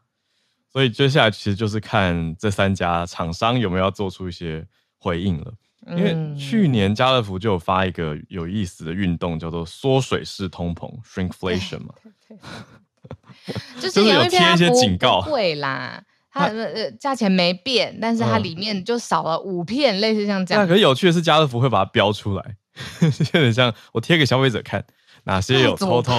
[0.70, 4.66] 所以接下来其实就是看这三家厂商有没有要做出一些
[4.98, 5.54] 回应了。
[5.88, 11.94] 因为去年家乐福就有发一个有意思的运动，叫做缩水式通膨 （shrinkflation） 嘛，
[13.80, 20.62] 就是有贴一些警告，对啦，它呃价钱没变，但是它里面就少了五片，类似像这样。
[20.62, 22.56] 那可是有趣的是，家乐福会把它标出来，
[23.34, 24.84] 有点像我贴给消费者看
[25.24, 26.12] 哪些有偷偷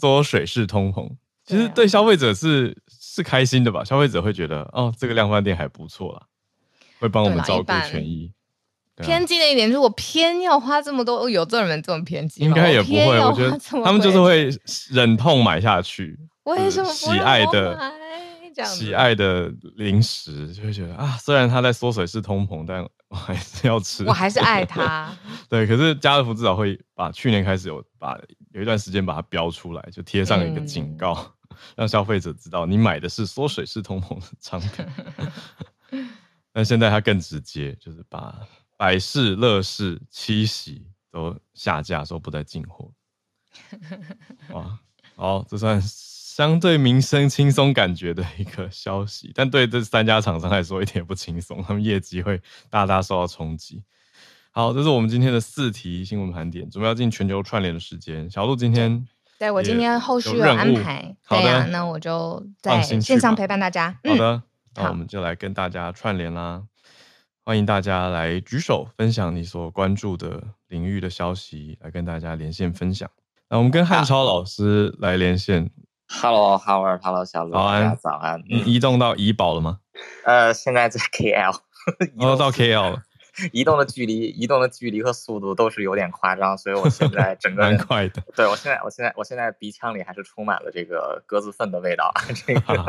[0.00, 1.08] 缩水式通膨。
[1.46, 3.84] 其实对消费者是是开心的吧？
[3.84, 6.22] 消费者会觉得哦，这个量贩店还不错啦，
[6.98, 8.32] 会帮我们照顾权益。
[9.02, 13.18] 偏激的一点，就是我偏要花这么多，有这种人这么偏激，应该也不会。
[13.18, 14.48] 我觉得他们就是会
[14.90, 16.16] 忍痛买下去。
[16.44, 17.92] 为什么不喜爱的
[18.64, 24.04] 喜爱的零食，就会觉得啊，虽然它在缩水式通膨，但我还是要吃。
[24.04, 25.10] 我还是爱它。
[25.48, 28.16] 对，可是家乐福至少会把去年开始有把
[28.52, 31.14] 有一段时间把它标出来，就贴上一个警告，
[31.50, 34.86] 嗯、 让消费者知道你买的是缩水式通膨的商品。
[36.52, 38.32] 但现在它更直接，就是把。
[38.76, 42.90] 百事、乐事、七喜都下架，说不再进货。
[44.50, 44.78] 哇，
[45.16, 53.82] 好，这算相对民生轻松感觉的一个消息，但对这三家厂商来说一点也不轻松，他们业绩会大大受到冲击。
[54.50, 58.28] 好，这是我们今天的四题新闻盘点，准备要进全球串联的时间。
[58.30, 59.06] 小鹿今天
[59.38, 63.96] 对，我今天后续有安排，好的、啊，那我就在线上陪伴大家。
[64.04, 64.42] 好的，
[64.74, 66.62] 那我们就来跟大家串联啦。
[67.46, 73.10] 欢迎大家来举手分享你所关注的领域的消息，来跟大家连线分享。
[73.50, 75.70] 那我们跟汉超老师来连线。
[76.08, 78.42] Hello，Howard，Hello，小鹿，早安，早安。
[78.48, 79.80] 你移动到怡宝了吗？
[80.24, 81.54] 呃，现在在 KL，
[82.14, 83.02] 移动，到 KL 了。
[83.52, 88.22] 移动的距离，移动的距离和速度都是有点夸张，所以我现在整个人蛮快的。
[88.34, 92.12] 对，我现在，我现在，我现在鼻腔里还是充满了这个鸽子粪的味道。
[92.46, 92.82] 这个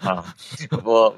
[0.00, 0.24] 啊，
[0.70, 1.10] 不过，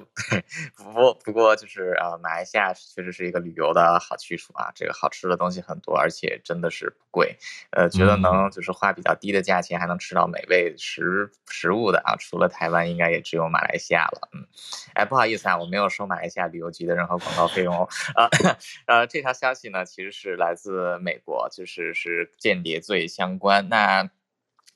[0.77, 7.37] 不过，不过就是啊，马来西亚确实是一个旅游的好去处啊，这个好吃的东西很多，而且真的是不贵。
[7.70, 14.29] 呃，觉得能就是花比较低的价钱还能吃到美味食食物的啊，除了台湾，应该也只有马来西亚了。
[14.33, 14.47] 嗯，
[14.94, 17.88] 哎，不好意思啊，我没有收马来西亚旅游局的任何广告费用哦。
[18.14, 18.23] 啊。
[18.87, 23.68] 呃，这条消息呢，其实是来自美国，就是是间谍罪相关。
[23.68, 24.10] 那。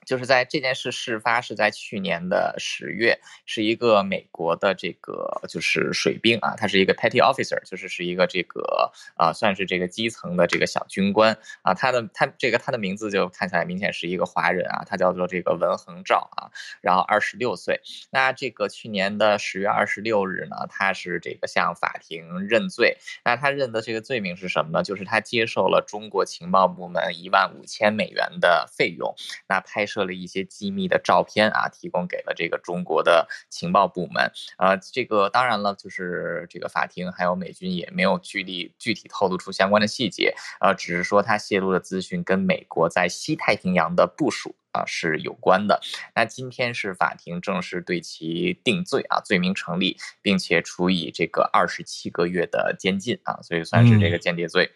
[0.09, 16.49] 就是在这件事事发是在去年的十月，是一个美国的这个就是水兵啊，他是一个 petty officer，就是是一个这个啊算是这个基层的这个小军官啊，他的他这个他的名字就看起来明显是一个华人啊，他叫做这个文恒照啊，
[16.81, 17.83] 然后二十六岁。
[18.11, 22.97] 那这个去年的十月二十六日呢，他是这个向法庭认罪。
[23.27, 24.83] 那他认的这个罪名是什么呢？
[24.83, 29.15] 就是他接受了中国情报部门一万五千美元的费用，
[29.47, 29.98] 那拍摄。
[30.05, 34.31] 了一些机密的照片啊，提供给了这个中国的情报部门。
[34.59, 45.81] 呃，这个当然了，就是这个法庭还有美军也没有具体具体透露出相关的细节，呃，只是说他泄露的资讯跟美国在西太平洋的部署啊是有关的。
[46.15, 54.73] 那今天是法庭正式对其定罪啊，罪名成立，并且处以这个二十七个月的监禁啊，所以算是这个间谍罪。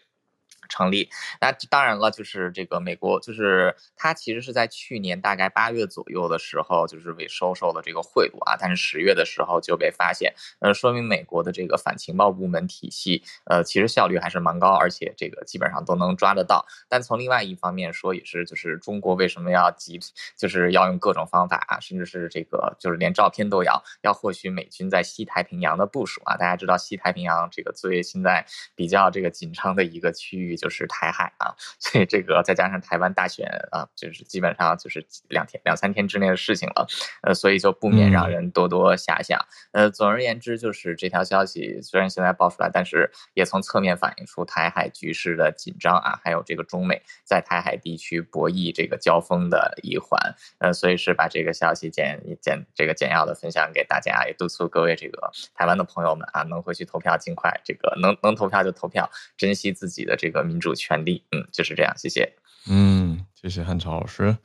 [0.73, 1.07] 成立。
[1.39, 16.65] 那当然了，就是这个美国，就是它其实是在去年大概八月左右的时候，就是为收受了这个贿赂啊，但是十月的时候就被发现，呃，说明美国的这个反情报部门体系，呃，其实效率还是蛮高，而且这个基本上都能抓得到。
[16.89, 19.99] 但从另外一方面说，也是就是中国为什么要急，
[20.35, 26.35] 就是要用各种方法啊，甚至是这个就是连照片都要要获取美军在西太平洋的部署啊。
[26.35, 36.87] 大家知道西太平洋这个最现在比较这个紧张的一个区域就是台海啊，所以这个再加上台湾大选啊，就是基本上就是两天两三天之内的事情了，
[37.21, 39.37] 呃，所以就不免让人多多遐想。
[39.73, 50.17] 呃，总而言之，就是这条消息虽然现在爆出来，但是也从侧面反映出台海局势的紧张啊，还有这个中美在台海地区博弈这个交锋的一环。
[50.59, 61.23] 呃，所以是把这个消息简简这个简要的分享给大家，也督促各位这个台湾的朋友们啊，能回去投票，尽快这个能能投票就投票，珍惜自己的这个民主权利。
[61.31, 62.33] 嗯，就是这样，谢谢。
[62.69, 64.37] 嗯，谢谢汉朝老师，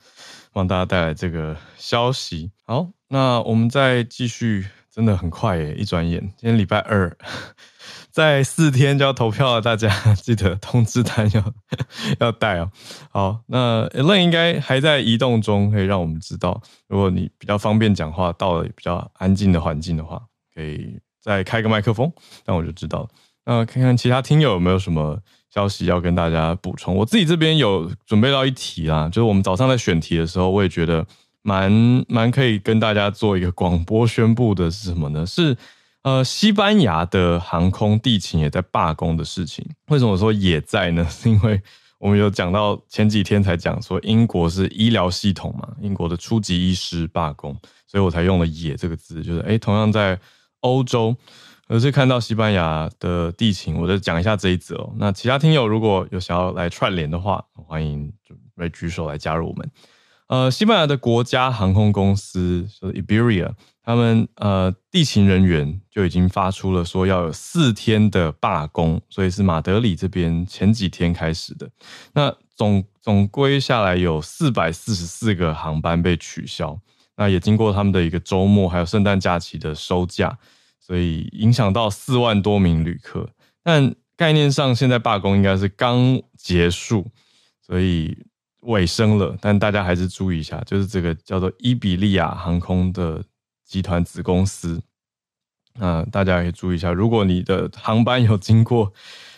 [0.51, 2.51] 帮大家带来这个消息。
[2.65, 7.15] 好，那我们再继续，真的很快耶，一转眼，今天礼拜二，
[8.11, 9.87] 在四天就要投票了，大家
[10.21, 11.53] 记得通知单要
[12.19, 12.69] 要带哦。
[13.09, 20.21] 好，那 Elaine 应该还在移动中，可以让我们知道，如果你比较方便讲话，到了比较安静的环境的话，
[20.53, 22.11] 可以再开个麦克风，
[22.45, 23.09] 那我就知道了。
[23.45, 25.21] 那看看其他听友有没有什么。
[25.53, 31.05] 消息要跟大家补充，我自己这边有准备到一题啦，就是我们早上在选题的时候，我也觉得
[31.41, 31.71] 蛮
[32.07, 35.25] 蛮可以跟大家做一个广播宣布的是什么呢？
[35.25, 35.57] 是
[36.03, 39.65] 呃，西班牙的航空地勤也在罢工的事情。
[39.87, 41.05] 为什么说也在呢？
[41.09, 41.61] 是因为
[41.97, 47.57] 我们有讲到前几天才讲说英国是医疗系统嘛，英国的初级医师罢工，
[47.87, 50.17] 所以我才用了“也”这个字，就是诶，同样在
[50.61, 51.15] 欧洲。
[51.69, 54.91] 而是看到西班牙的地勤，我就讲一下这一则哦。
[54.97, 59.71] 那其他听友如果有想要来串联的话，欢迎准备举手来加入我们。
[60.29, 63.51] 呃，西班牙的国家航空公司就是 Iberia，
[63.83, 71.69] 他们呃地勤人员就已经发出了说要有四天的罢工，所以是马德里这边前几天开始的。
[72.13, 76.79] 那总总归下来有四百四十四个航班被取消，
[77.15, 80.35] 那也经过他们的一个周末还有圣诞假期的收假。
[80.89, 83.29] 所以影响到四万多名旅客，
[83.61, 87.05] 但概念上现在罢工应该是刚结束，
[87.61, 88.17] 所以
[88.61, 89.37] 尾声了。
[89.39, 93.23] 但大家还是注意一下，就是这个叫做伊比利亚航空的
[93.63, 94.81] 集团子公司，
[95.75, 98.91] 那大家可以注意一下，如果你的航班有经过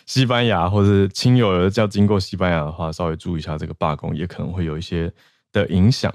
[0.06, 5.12] 西班牙，或者亲友有叫经过西班牙的话，稍微注意一下这个罢工，也可能会有一些
[5.52, 6.10] 的影响。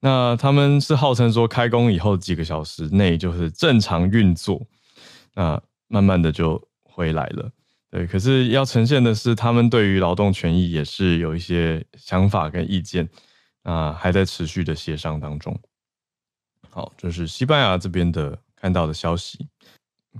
[0.00, 4.60] 那他们是号称说开工以后几个小时内就是正常运作。
[5.34, 7.50] 那慢慢的就回来了，
[7.90, 8.06] 对。
[8.06, 13.08] 可是要呈现的是，他们对于劳动权益也是有一些想法跟意见，
[13.62, 15.58] 啊，还在持续的协商当中。
[16.68, 19.48] 好，这是西班牙这边的看到的消息。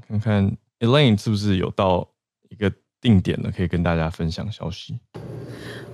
[0.08, 2.08] 看看 Elaine 是不是有到
[2.48, 4.98] 一个定点了，可以跟大家分享消息。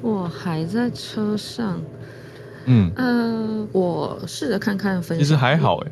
[0.00, 1.82] 我还在车上，
[2.66, 5.24] 嗯，呃，我试着看看分析。
[5.24, 5.90] 其实还好哎，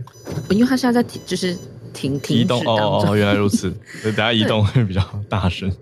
[0.51, 1.57] 因为他现在在就是。
[1.97, 5.73] 停停移动哦哦， 原来如此，所以等下移动会比较大声。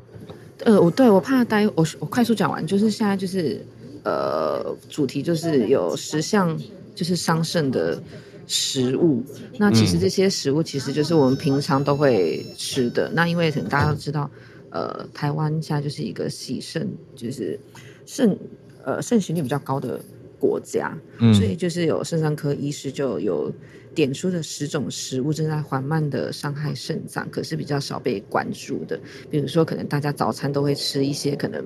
[0.65, 3.61] 呃，我对我怕待我我快速讲完，就是现在就是
[4.05, 6.57] 呃主题就是有十项
[6.95, 8.01] 就是桑葚的
[8.47, 9.23] 食物，
[9.59, 13.09] 那其实这些食物其实就是我们平常都会吃的。
[13.09, 14.31] 嗯、那因为可能大家都知道，
[14.71, 17.59] 呃，台湾现在就是一个喜肾就是
[18.07, 18.39] 肾
[18.85, 20.01] 呃肾行率比较高的
[20.39, 23.53] 国家，嗯、所以就是有肾脏科医师就有。
[23.95, 28.99] 点出的十种食物正在缓慢的伤害肾脏，可是比较少被关注的。
[29.31, 31.65] 比如说，可能大家早餐都会吃一些可能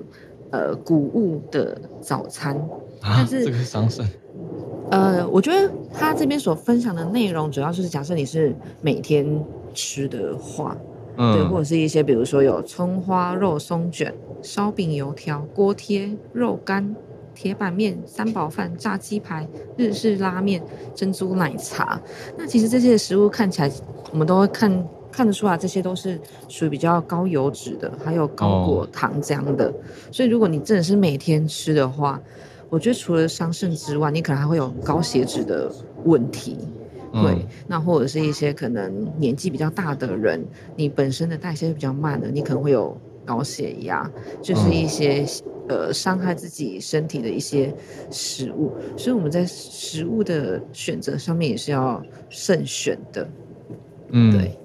[0.51, 2.55] 呃谷物的早餐，
[3.01, 4.05] 啊、但是这个是桑葚。
[4.91, 9.25] 呃，我觉得他这边所分享的内容，主要就是假设你是每天
[9.73, 10.77] 吃的话，
[11.17, 16.95] 嗯、对，或者是一些比如说有葱花肉松卷、烧饼油条、锅贴、肉干。
[17.41, 19.47] 铁板面、三宝饭、炸鸡排、
[19.77, 20.61] 日式拉面、
[20.93, 21.97] 珍珠奶茶。
[22.37, 23.71] 那其实这些食物看起来，
[24.11, 29.67] 我们都会看看得出来，这些都是属于比较高油脂的，还有高果糖浆的。
[29.67, 29.75] Oh.
[30.11, 32.21] 所以如果你真的是每天吃的话，
[32.69, 35.71] 我觉得除了伤肾之外，你可能还会有高血脂的
[36.03, 36.57] 问题。
[37.13, 37.39] 对，oh.
[37.67, 44.09] 那或者是一些可能年纪比较大的人，你本身的代谢比较慢的，你可能会有高血压，
[44.41, 45.19] 就是一些。
[45.19, 45.55] Oh.
[45.69, 47.71] 呃，伤害自己身体的一些
[48.09, 53.29] 食物，所以我们在食物的选择上面也是要慎选的。
[54.09, 54.57] 嗯，对。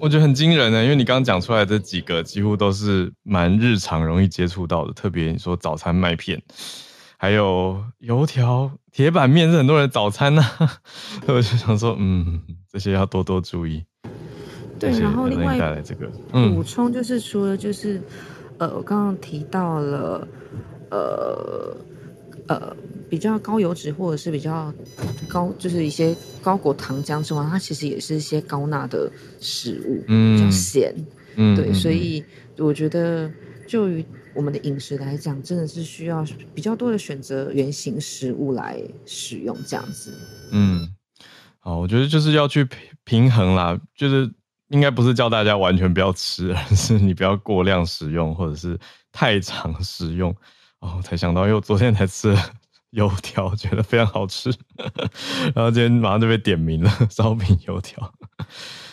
[0.00, 6.42] 我觉得很惊人呢，因为你刚刚讲出来的几个几乎都是蛮日常容易接触到的，特别你说早餐麦片，
[7.16, 10.80] 还有油条、铁板面是很多人的早餐呢、啊。
[11.28, 13.84] 我就想说，嗯，这些要多多注意。
[14.78, 16.08] 对，然后另外带来这个
[16.54, 18.00] 补充就是，除了就是，
[18.58, 20.28] 呃，我刚刚提到了，
[20.90, 21.76] 呃，
[22.48, 22.76] 呃。
[23.10, 24.70] 比较高油脂或者是比较
[25.26, 29.10] 高，就是一些高果糖浆之外，它其实也是一些高钠的
[29.40, 30.94] 食物，嗯，比较咸，
[31.36, 32.22] 嗯，对，所以
[32.58, 33.30] 我觉得
[33.66, 34.04] 就于
[34.34, 36.22] 我们的饮食来讲，真的是需要
[36.54, 40.12] 比较多的选择原型食物来使用这样子。
[40.50, 40.86] 嗯，
[41.60, 42.68] 好，我觉得就是要去
[43.04, 44.30] 平衡啦，就是
[44.68, 48.78] 应该不是叫大家完全不要吃，而是你不要过量食用或者是
[49.12, 50.34] 太常食用。
[50.80, 52.40] 哦，才想到，因为我昨天才吃了。
[52.92, 54.50] 油条觉得非常好吃，
[55.54, 58.10] 然后今天马上就被点名了， 烧饼油条，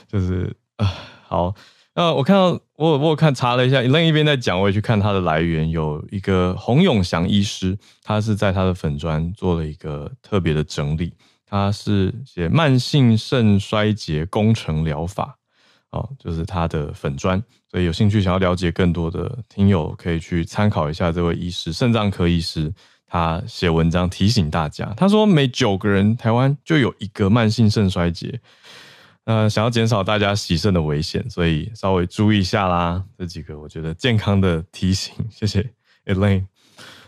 [0.05, 0.93] 就是啊，
[1.25, 1.55] 好，
[1.93, 11.13] 那我看到我我看查了一下，另一边在讲，我也去看它的来源，有一个洪永祥医师，他是在他的粉砖做了一个特别的整理，
[11.45, 15.37] 他是写慢性肾衰竭工程疗法，
[15.95, 17.41] 哦，就是他的粉砖，
[17.71, 22.71] 所以有兴趣想要了解更多的听友可以去参考一下这位医师，肾脏科医师。
[23.07, 28.41] 他写文章提醒大家，他说每九个人台湾就有一个慢性肾衰竭，
[29.25, 33.01] 呃，想要减少大家洗肾的危险，所以稍微注意一下啦。
[33.17, 35.71] 这几个我觉得健康的提醒，谢谢
[36.05, 36.45] Elaine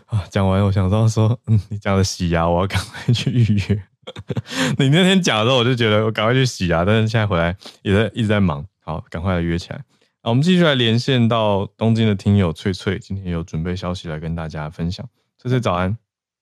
[0.06, 0.24] 啊。
[0.30, 3.82] 讲完我想到说，嗯，你讲的洗牙，我要赶快去预约。
[4.78, 9.84] 你那天讲的时候，我就觉得我赶快去洗牙，但是现在回来也在一直在忙，好，赶快来约起来。
[10.22, 15.06] 好，我们继续来连线到东京的听友翠翠，今天有准备消息来跟大家分享。
[15.36, 15.98] 翠翠早安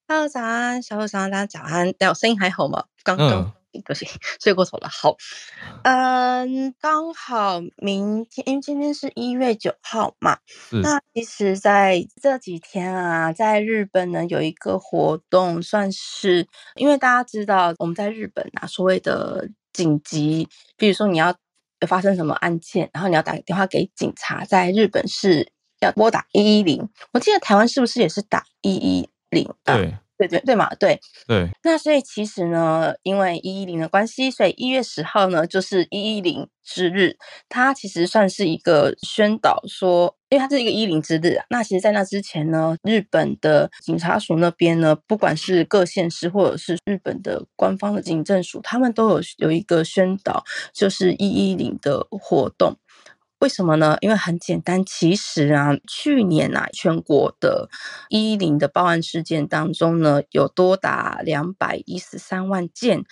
[0.06, 2.84] ，Hello，早安，小鹿早安，早安，我声音还好吗？
[3.02, 3.52] 刚刚
[3.84, 4.08] 不行，
[4.40, 4.88] 睡过头了。
[4.88, 5.16] 好，
[5.82, 10.38] 嗯，刚好明天，因为今天是一月九号嘛，
[10.70, 21.34] 那其实在这几天啊，在日本呢有一个活动，算是因为大家知道我们在日本啊，所谓的紧急，比如说你要
[21.86, 25.52] 发生什么案件，然后你要打电话给警察，在日本是。
[25.80, 29.46] 要拨打一一零，我记得台湾是不是也是打一一零？
[29.62, 31.50] 对对对对嘛，对对。
[31.62, 37.18] 那所以其实呢，因为一一零的关系，所以一月十号呢就是一一零之日。
[37.50, 41.44] 它其实算是一个宣导说，因为它是一个一零之日啊。
[41.50, 52.76] 那其实，在那之前呢，日本的警察署那边呢，不管是各县市或者是日本的官方的警政署，他们都有有一个宣导，就是一一零的活动。
[53.40, 53.98] 为什么呢？
[54.00, 57.68] 因为很简单，其实啊，去年啊，全国的
[58.08, 63.04] 一一零的报案事件当中呢，有多达两百一十三万件，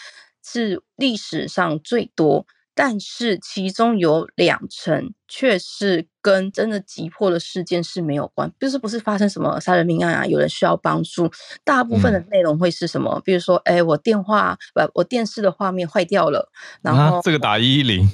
[0.42, 2.46] 是历史上最多。
[2.74, 11.30] 但是其中有两成却是跟真的急迫的事件是没有关，就是不是发生什么杀人命案啊，有人需要帮助。
[11.62, 13.12] 大部分的内容会是什么？
[13.16, 16.50] 嗯、比如说，哎，我电话不，我电视的画面坏掉了，
[16.82, 18.08] 然后、啊、这个打一一零。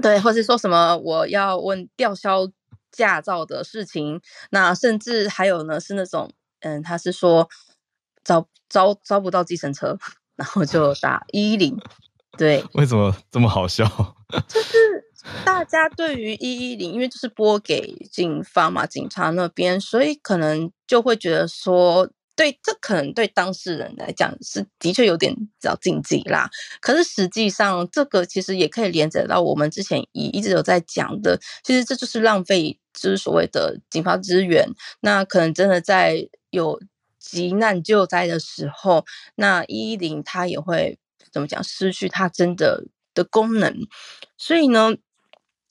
[0.00, 2.48] 对，或是说什么我要问吊销
[2.90, 4.20] 驾照的事情，
[4.50, 7.48] 那甚至还有呢，是那种，嗯，他是说
[8.24, 9.98] 招招招不到计程车，
[10.36, 11.78] 然后就打一一零。
[12.38, 13.84] 对，为什么这么好笑？
[14.48, 14.76] 就是
[15.44, 22.10] 大家对于一一零，因为就是拨给警方嘛，警察那边，所以可能就会觉得说。
[22.36, 26.50] 对，这可能对当事人来讲是的确有点比较禁忌啦。
[26.82, 34.68] 可是实际上，这个其实也可以连接到我们之前一一直有在讲的，其实这就是浪费，就是所谓的警方资源。
[35.00, 36.78] 那可能真的在有
[37.18, 39.06] 急难救灾的时候，
[39.36, 40.98] 那一一零它也会
[41.36, 43.76] 怎么讲，失去它真的的功能。
[44.38, 44.94] 所以呢。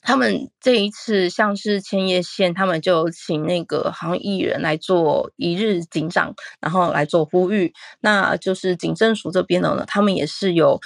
[0.08, 7.74] 他们这一次像是千叶县，他们就请那个好像艺人来做一日警长，然后来做呼吁。
[8.02, 10.80] 那就是警政署这边的呢，他们也是有，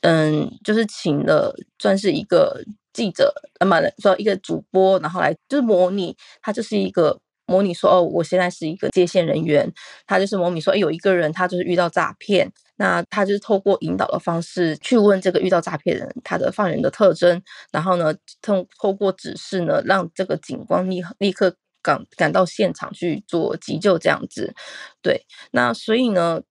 [0.00, 7.20] 嗯，就是请了算是一个记者，那么说一个主播，然后来就是模拟，他就是一个。
[7.46, 9.70] 模拟说哦，我现在是一个接线人员，
[10.06, 24.54] 他就是模拟说，哎有一个人他就是遇到诈骗，那他就是透过引导的方式去问这个遇到诈骗人他的犯人的特征，然后呢，透透过指示呢，让这个警官立立刻赶赶到现场去做急救这样子。
[25.02, 26.42] 对，那所以呢，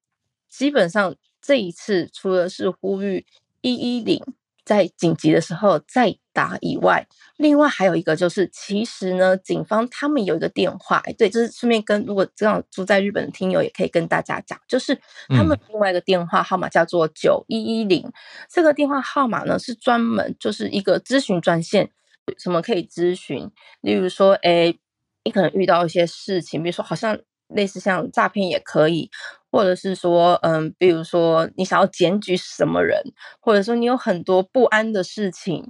[0.49, 3.25] 基本上这一次除了是呼吁
[3.61, 4.23] 一一零
[4.63, 7.07] 在紧急的时候再打以外，
[7.37, 18.11] 另外还有一个就是，其实呢，警方他们有一个电话，哎，对，就是顺便跟如果这样住在日本的听友也可以跟大家讲，就是他们另外一个电话号码叫做九一一零，
[18.49, 21.89] 这个电话号码呢是专门就是一个咨询专线，
[22.37, 23.49] 什么可以咨询，
[23.81, 24.75] 例如说，哎，
[25.23, 27.17] 你可能遇到一些事情，比如说好像
[27.47, 29.09] 类似像诈骗也可以。
[29.55, 32.99] 或者是说，嗯，比如说你想要检举什么人，
[33.39, 35.69] 或者说你有很多不安的事情，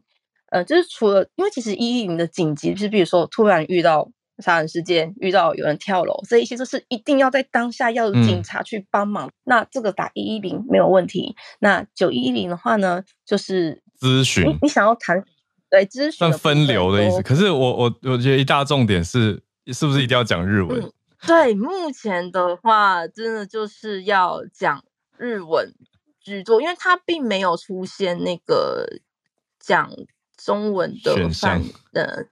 [0.54, 9.28] 呃，就是除了，因为其实一一零的紧急，就是比如说突然遇到杀人事件，遇到有人跳楼，这一些都是一定要在当下要有警察去帮忙。
[9.28, 11.36] 嗯、那这个打一一零没有问题。
[11.60, 15.24] 那九一一零的话呢，就是咨询，你你想要谈，
[15.72, 17.24] 对，咨询算分流的意思。
[17.24, 19.42] 可是我我我觉得一大重点是，
[19.74, 20.80] 是不是一定要讲日文？
[20.80, 20.92] 嗯
[21.26, 24.84] 对，目前的话，真的就是要讲
[25.18, 25.74] 日文
[26.20, 28.86] 居多，因为它并没有出现那个
[29.58, 29.90] 讲
[30.44, 31.62] 中文的选项。
[31.94, 32.26] 呃，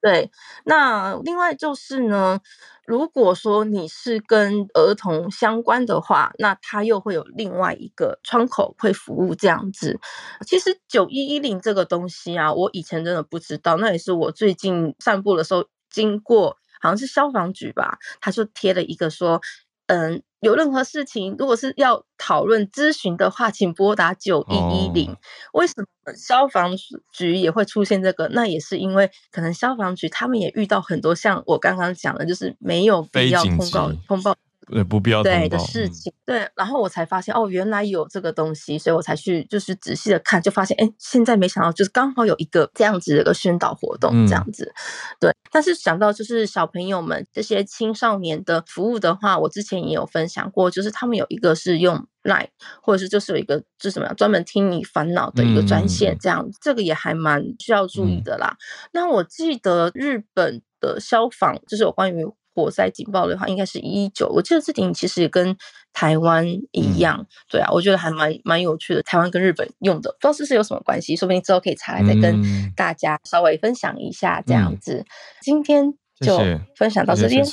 [0.00, 0.30] 对。
[0.64, 2.40] 那另外就是呢，
[2.86, 9.98] 如果说你是跟儿童相关的话，那它又会有另外一个窗口会服务这样子。
[10.46, 16.56] 其实九一一零这个东西啊，我以前真的不知道，那也是我最近散步的时候经过。
[16.80, 19.40] 好像是消防局吧，他就贴了一个说，
[19.88, 25.16] 嗯，有任何事情，如果是要讨论咨询的话，请拨打九一一零。
[25.52, 26.72] 为什么消防
[27.12, 28.28] 局也会出现这个？
[28.28, 34.36] 那也是因为可能消防局他们也遇到很多像我刚刚讲的，就是没有必要通告通报。
[34.70, 44.76] 对，不必要对的事情，对，然后我才发现哦，原来有这个东西，所以我才去就是仔细的看，就发现哎，现在没想到就是刚好有一个这样子的一个宣导活动，这样子，嗯、
[45.20, 45.32] 对。
[45.50, 52.48] 但是想到就是小朋友们这些青少年的服务的话，我之前也有分享过，就是他们有一个是用 Line，
[52.82, 58.56] 或者是就是有一个是什么样专门听你烦恼的一个专线，这样、嗯、这个也还蛮需要注意的啦。
[58.58, 62.26] 嗯、那我记得日本的消防就是有关于。
[62.58, 64.28] 火灾警报的话，应该是一一九。
[64.28, 65.56] 我记得这点其实也跟
[65.92, 69.02] 台湾一样，嗯、对啊，我觉得还蛮蛮有趣的。
[69.02, 74.96] 台湾跟日本用的，不知道是不是有什么关系，说不定之后可以查来再跟大家稍微分享一下这样子。
[74.96, 75.06] 嗯、
[75.40, 76.38] 今天就
[76.76, 77.44] 分享到这边，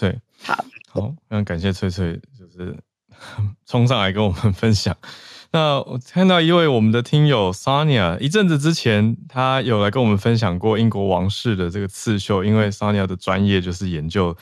[0.44, 2.76] 好，好，非常感谢翠翠，就是
[3.66, 4.96] 冲上来跟我们 分享。
[5.52, 14.36] 那我看到一位我们的听友 Sonia，一阵子之前他有来跟我们分享过英国王室的这个刺绣，因为 Sonia 的专业就是研究。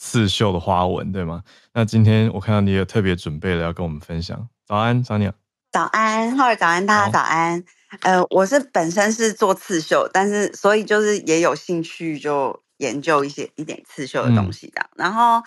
[0.00, 1.44] 刺绣的花纹，对吗？
[1.74, 4.48] 那今天我看到你有特别准备了要跟我们分享。
[4.66, 5.30] 早安，早鸟。
[5.70, 7.62] 早安，浩尔，早安，大家早安。
[7.90, 14.80] 好呃，我是本身是做刺绣，但是所以就是也有兴趣就研究一些一点刺绣的东西的。
[14.80, 15.42] 嗯、然后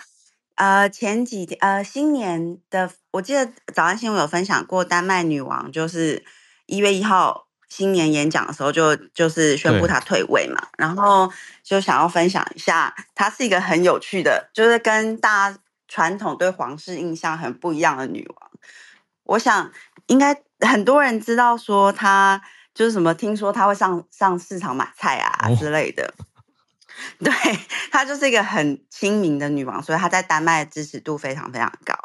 [0.54, 6.24] 呃，前几天呃，新年的我记得早安新闻有分享过，丹麦女王就是
[6.66, 7.48] 一月一号。
[7.76, 11.28] 新年演讲的时候就就是宣布她退位嘛，然后
[11.64, 15.58] 就想要分享一下，她是一个很有趣的，就是跟大家
[15.88, 18.50] 传统对皇室印象很不一样的女王。
[19.24, 19.72] 我想
[20.06, 22.40] 应该很多人知道说她
[22.72, 26.14] 就是什么，听说她会上上市场买菜啊之类的。
[26.16, 26.22] 哦、
[27.24, 27.32] 对，
[27.90, 31.96] 她就是一个很亲民的女王，所以她在丹麦的支持度非常非常高。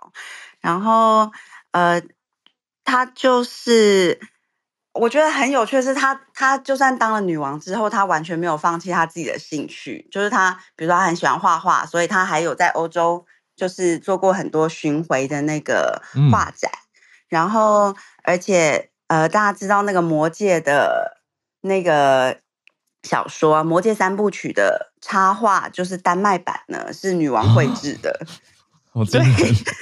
[0.61, 1.32] 然后
[1.70, 2.01] 呃，
[2.84, 4.20] 她就是。
[4.94, 10.08] 我觉得很有趣的是他，他就算当了女王之后，他完全没有放弃他自己的兴趣。
[10.12, 13.24] 就是他，比如说他很喜欢画画，所以他还有在欧洲
[13.56, 16.72] 就是做过很多巡回的那个画展。
[16.74, 16.90] 嗯、
[17.30, 21.22] 然后，而且呃，大家知道那个《魔戒》的
[21.62, 22.40] 那个
[23.04, 28.20] 小说啊，《魔戒三部曲》的插画就是丹麦版呢，是女王绘制的。
[28.94, 29.22] 哦、 对，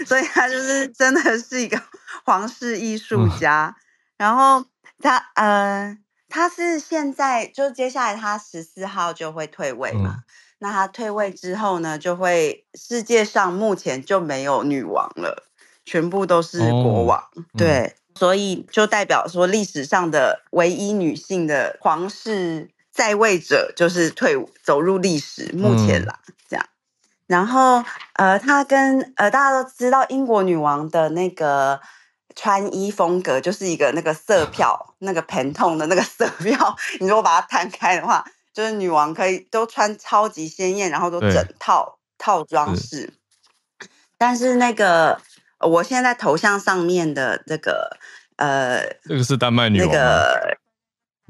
[0.05, 1.81] 所以他就是真的是一个
[2.25, 3.73] 皇室艺术家。
[3.73, 3.81] 嗯、
[4.17, 4.65] 然后。
[4.99, 5.95] 他呃，
[6.27, 10.15] 他是现在就接下来他十四号就会退位嘛？
[10.17, 10.23] 嗯、
[10.59, 15.43] 那他退位之后呢，就会世界上目前就没有女王了，
[15.85, 17.19] 全部都是国王。
[17.19, 25.51] 哦、对，嗯、所以就代表说历史上的唯一女性的皇室在位者就是退走入历史。
[25.53, 26.65] 目前啦，嗯、这样。
[27.27, 27.83] 然后
[28.13, 31.79] 呃，他跟呃大家都知道英国女王的那个。
[32.39, 36.75] 穿衣风格就是一个那个色票，那个 Pantone 的那个色票。
[36.99, 42.81] 你如果把它摊开的话，就是女王可以都穿超级鲜艳，然后都整套套装饰。
[42.81, 43.13] 是
[44.17, 45.21] 但是那个
[45.59, 47.97] 我现在头像上面的这个
[48.37, 49.89] 呃，这个是丹麦女王。
[49.89, 50.57] 那个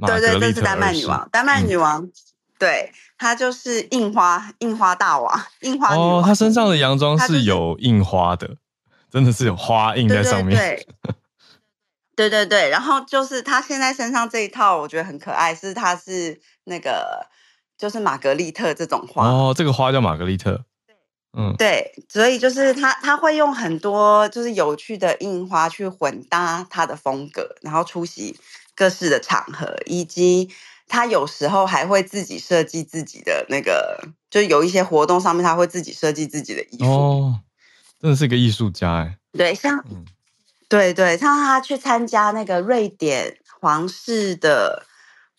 [0.08, 1.28] 对对，这是丹麦女王。
[1.32, 2.12] 丹麦女王，嗯、
[2.58, 5.96] 对，她就是印花印花大王，印花。
[5.96, 8.58] 哦，她身上的洋装是有印花的。
[9.10, 11.16] 真的是有花印在上面，对对对，
[12.18, 17.28] 对对对，然后就是他现在身上这一套，我觉得很可爱，是他是那个
[17.78, 20.66] 就是玛格丽特这种花哦，这个花叫玛格丽特。
[21.38, 28.36] 嗯，对，所以就是他他会用很多就是有趣的印花去混搭他的风格，然后出席
[28.74, 30.50] 各式的场合，以及
[30.88, 36.86] 他有时候还会自己设计自己的那个，就有一些活动上面他会自己设计自己的衣服。
[36.86, 37.40] 哦，
[38.02, 39.20] 真的是个艺术家哎。
[39.34, 40.04] 对，像，嗯、
[40.70, 44.86] 对对，像他去参加那个瑞典皇室的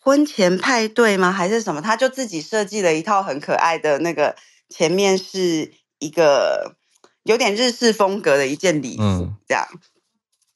[0.01, 1.33] 婚前派对吗？
[1.33, 1.81] 还是什么？
[1.81, 4.37] 他就自己设计了一套很可爱的那个，
[4.69, 5.73] 前面是。
[6.01, 6.77] 一个
[7.25, 9.67] 有点日式风格的一件礼服，这样。
[9.73, 9.81] 嗯、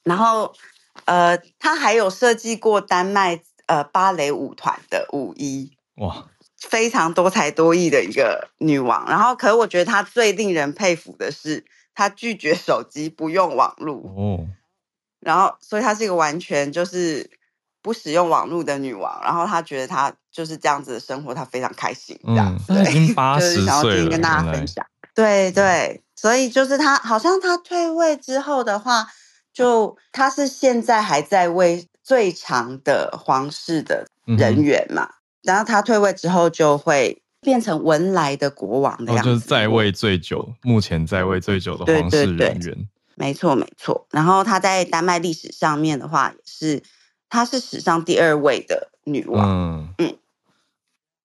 [0.05, 0.55] 然后，
[1.05, 9.05] 呃，他还有设计过丹麦呃芭蕾舞团的舞衣，哇，非常多才多艺的一个女王。
[9.09, 14.47] 然后，可是我觉得她最令人佩服的是，她拒绝手机，不用网络哦。
[15.23, 17.31] 然后，所以她是一个完全就是
[17.81, 19.21] 不使用网络的女王。
[19.23, 22.19] 然后，她觉得她就是这样子的生活，她非常开心。
[22.25, 24.85] 这样，嗯、已经八十岁了，想要跟大家分享。
[25.15, 29.07] 对对，所以就是她，好像她退位之后的话，
[29.53, 42.37] 就她是现在还在位最长的皇室的人员嘛，嗯、然后她退位之后就会变成文莱的国王的样子，就是在位最久，目前在位最久的皇室人员。
[42.37, 44.07] 对对对，没错没错。
[44.11, 46.83] 然后她在丹麦历史上面的话，也是
[47.29, 49.49] 她是史上第二位的女王。
[49.49, 50.19] 嗯嗯，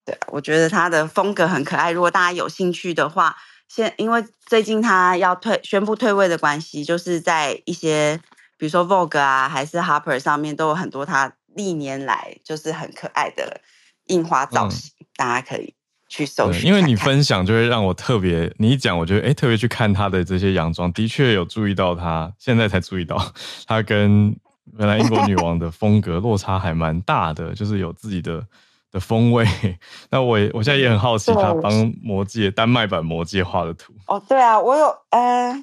[0.06, 1.92] 对，我觉得她的风格很可爱。
[1.92, 3.38] 如果大家有兴趣的话。
[3.70, 8.18] 现因为最近她要退宣布退位的关系，就是在一些
[8.58, 13.60] 比如说 Vogue 啊，还是 Harper 上面都有很多她历年来就是很可爱的
[14.06, 15.74] 印花造型，嗯、大家可以
[16.08, 16.68] 去搜寻。
[16.68, 23.18] 因为你分享就会让我特别，你一讲我觉得哎，特别去看他的这些洋装，的确有注意到他，现在才注意到
[23.68, 24.36] 他跟
[24.78, 28.46] 原来英国女王的风格落差还蛮大的，就是有自己的。
[28.90, 29.46] 的风味，
[30.10, 33.92] 那我我现在也很好奇，他帮魔界丹麦版魔界画的图。
[34.08, 35.54] 哦，对啊，我有，呃，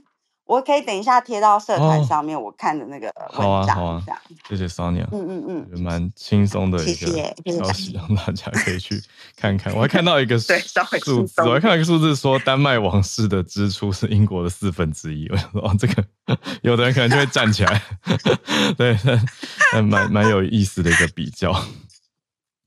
[0.47, 3.43] 我可以等一下贴到社团上面我看的那个文章。
[3.43, 4.03] 好啊，好啊，
[4.49, 5.07] 谢谢 Sonia。
[5.11, 7.07] 嗯嗯嗯，蛮轻松的一个
[7.51, 9.03] 消息，让大家可以去
[9.37, 9.75] 看看。
[9.75, 10.53] 我还看到一个数
[11.27, 15.27] 字，我还看到一个数字说，丹麦王室的支出是英国的四分之一。
[15.31, 16.05] 我想说，哦，这个
[16.63, 17.83] 有的人可能就会站起来。
[18.77, 18.99] 对，
[19.83, 21.55] 蛮蛮有意思的一个比较。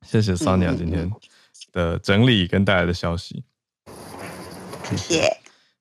[0.05, 1.11] 谢谢 Sonia 今天
[1.73, 3.43] 的整理跟带来的消息，
[4.89, 5.36] 谢谢。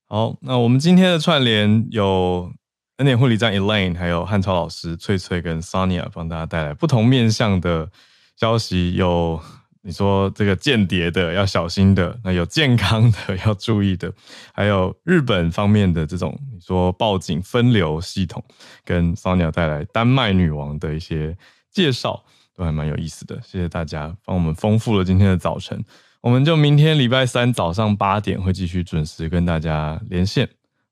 [0.08, 2.52] 好，那我们今天的串联有
[2.98, 7.90] 恩典护理站 Elaine，还有汉超老师翠翠跟 Sonia 帮大家带来不同面向的
[8.36, 8.94] 消息。
[8.94, 9.40] 有
[9.82, 14.12] 你说这个间谍的要小心的，那有健康的要注意的，
[14.52, 18.44] 还有日本方面的这种你说报警分流系统，
[18.84, 21.36] 跟 Sonia 带来丹麦女王的一些
[21.72, 22.24] 介绍。
[22.58, 25.84] 都还蛮有意思的，谢谢大家帮我们丰富了今天的早晨。
[26.26, 30.48] 我们就明天礼拜三早上八点会继续准时跟大家连线。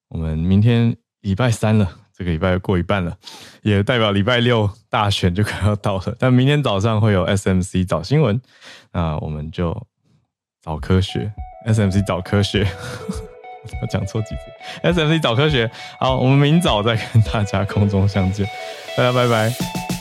[0.07, 3.17] 我们明天礼拜三了，这个礼拜过一半了，
[3.63, 6.15] 也代表礼拜六大选就快要到了。
[6.21, 8.41] 但明天早上会有 SMC 早新闻，
[8.93, 9.77] 那我们就
[10.63, 11.33] 早科学
[11.67, 12.65] ，SMC 早科学，
[13.83, 15.69] 我讲错几次，SMC 早科学。
[15.99, 18.47] 好，我们明早再跟大家空中相见，
[18.97, 19.94] 大家拜拜。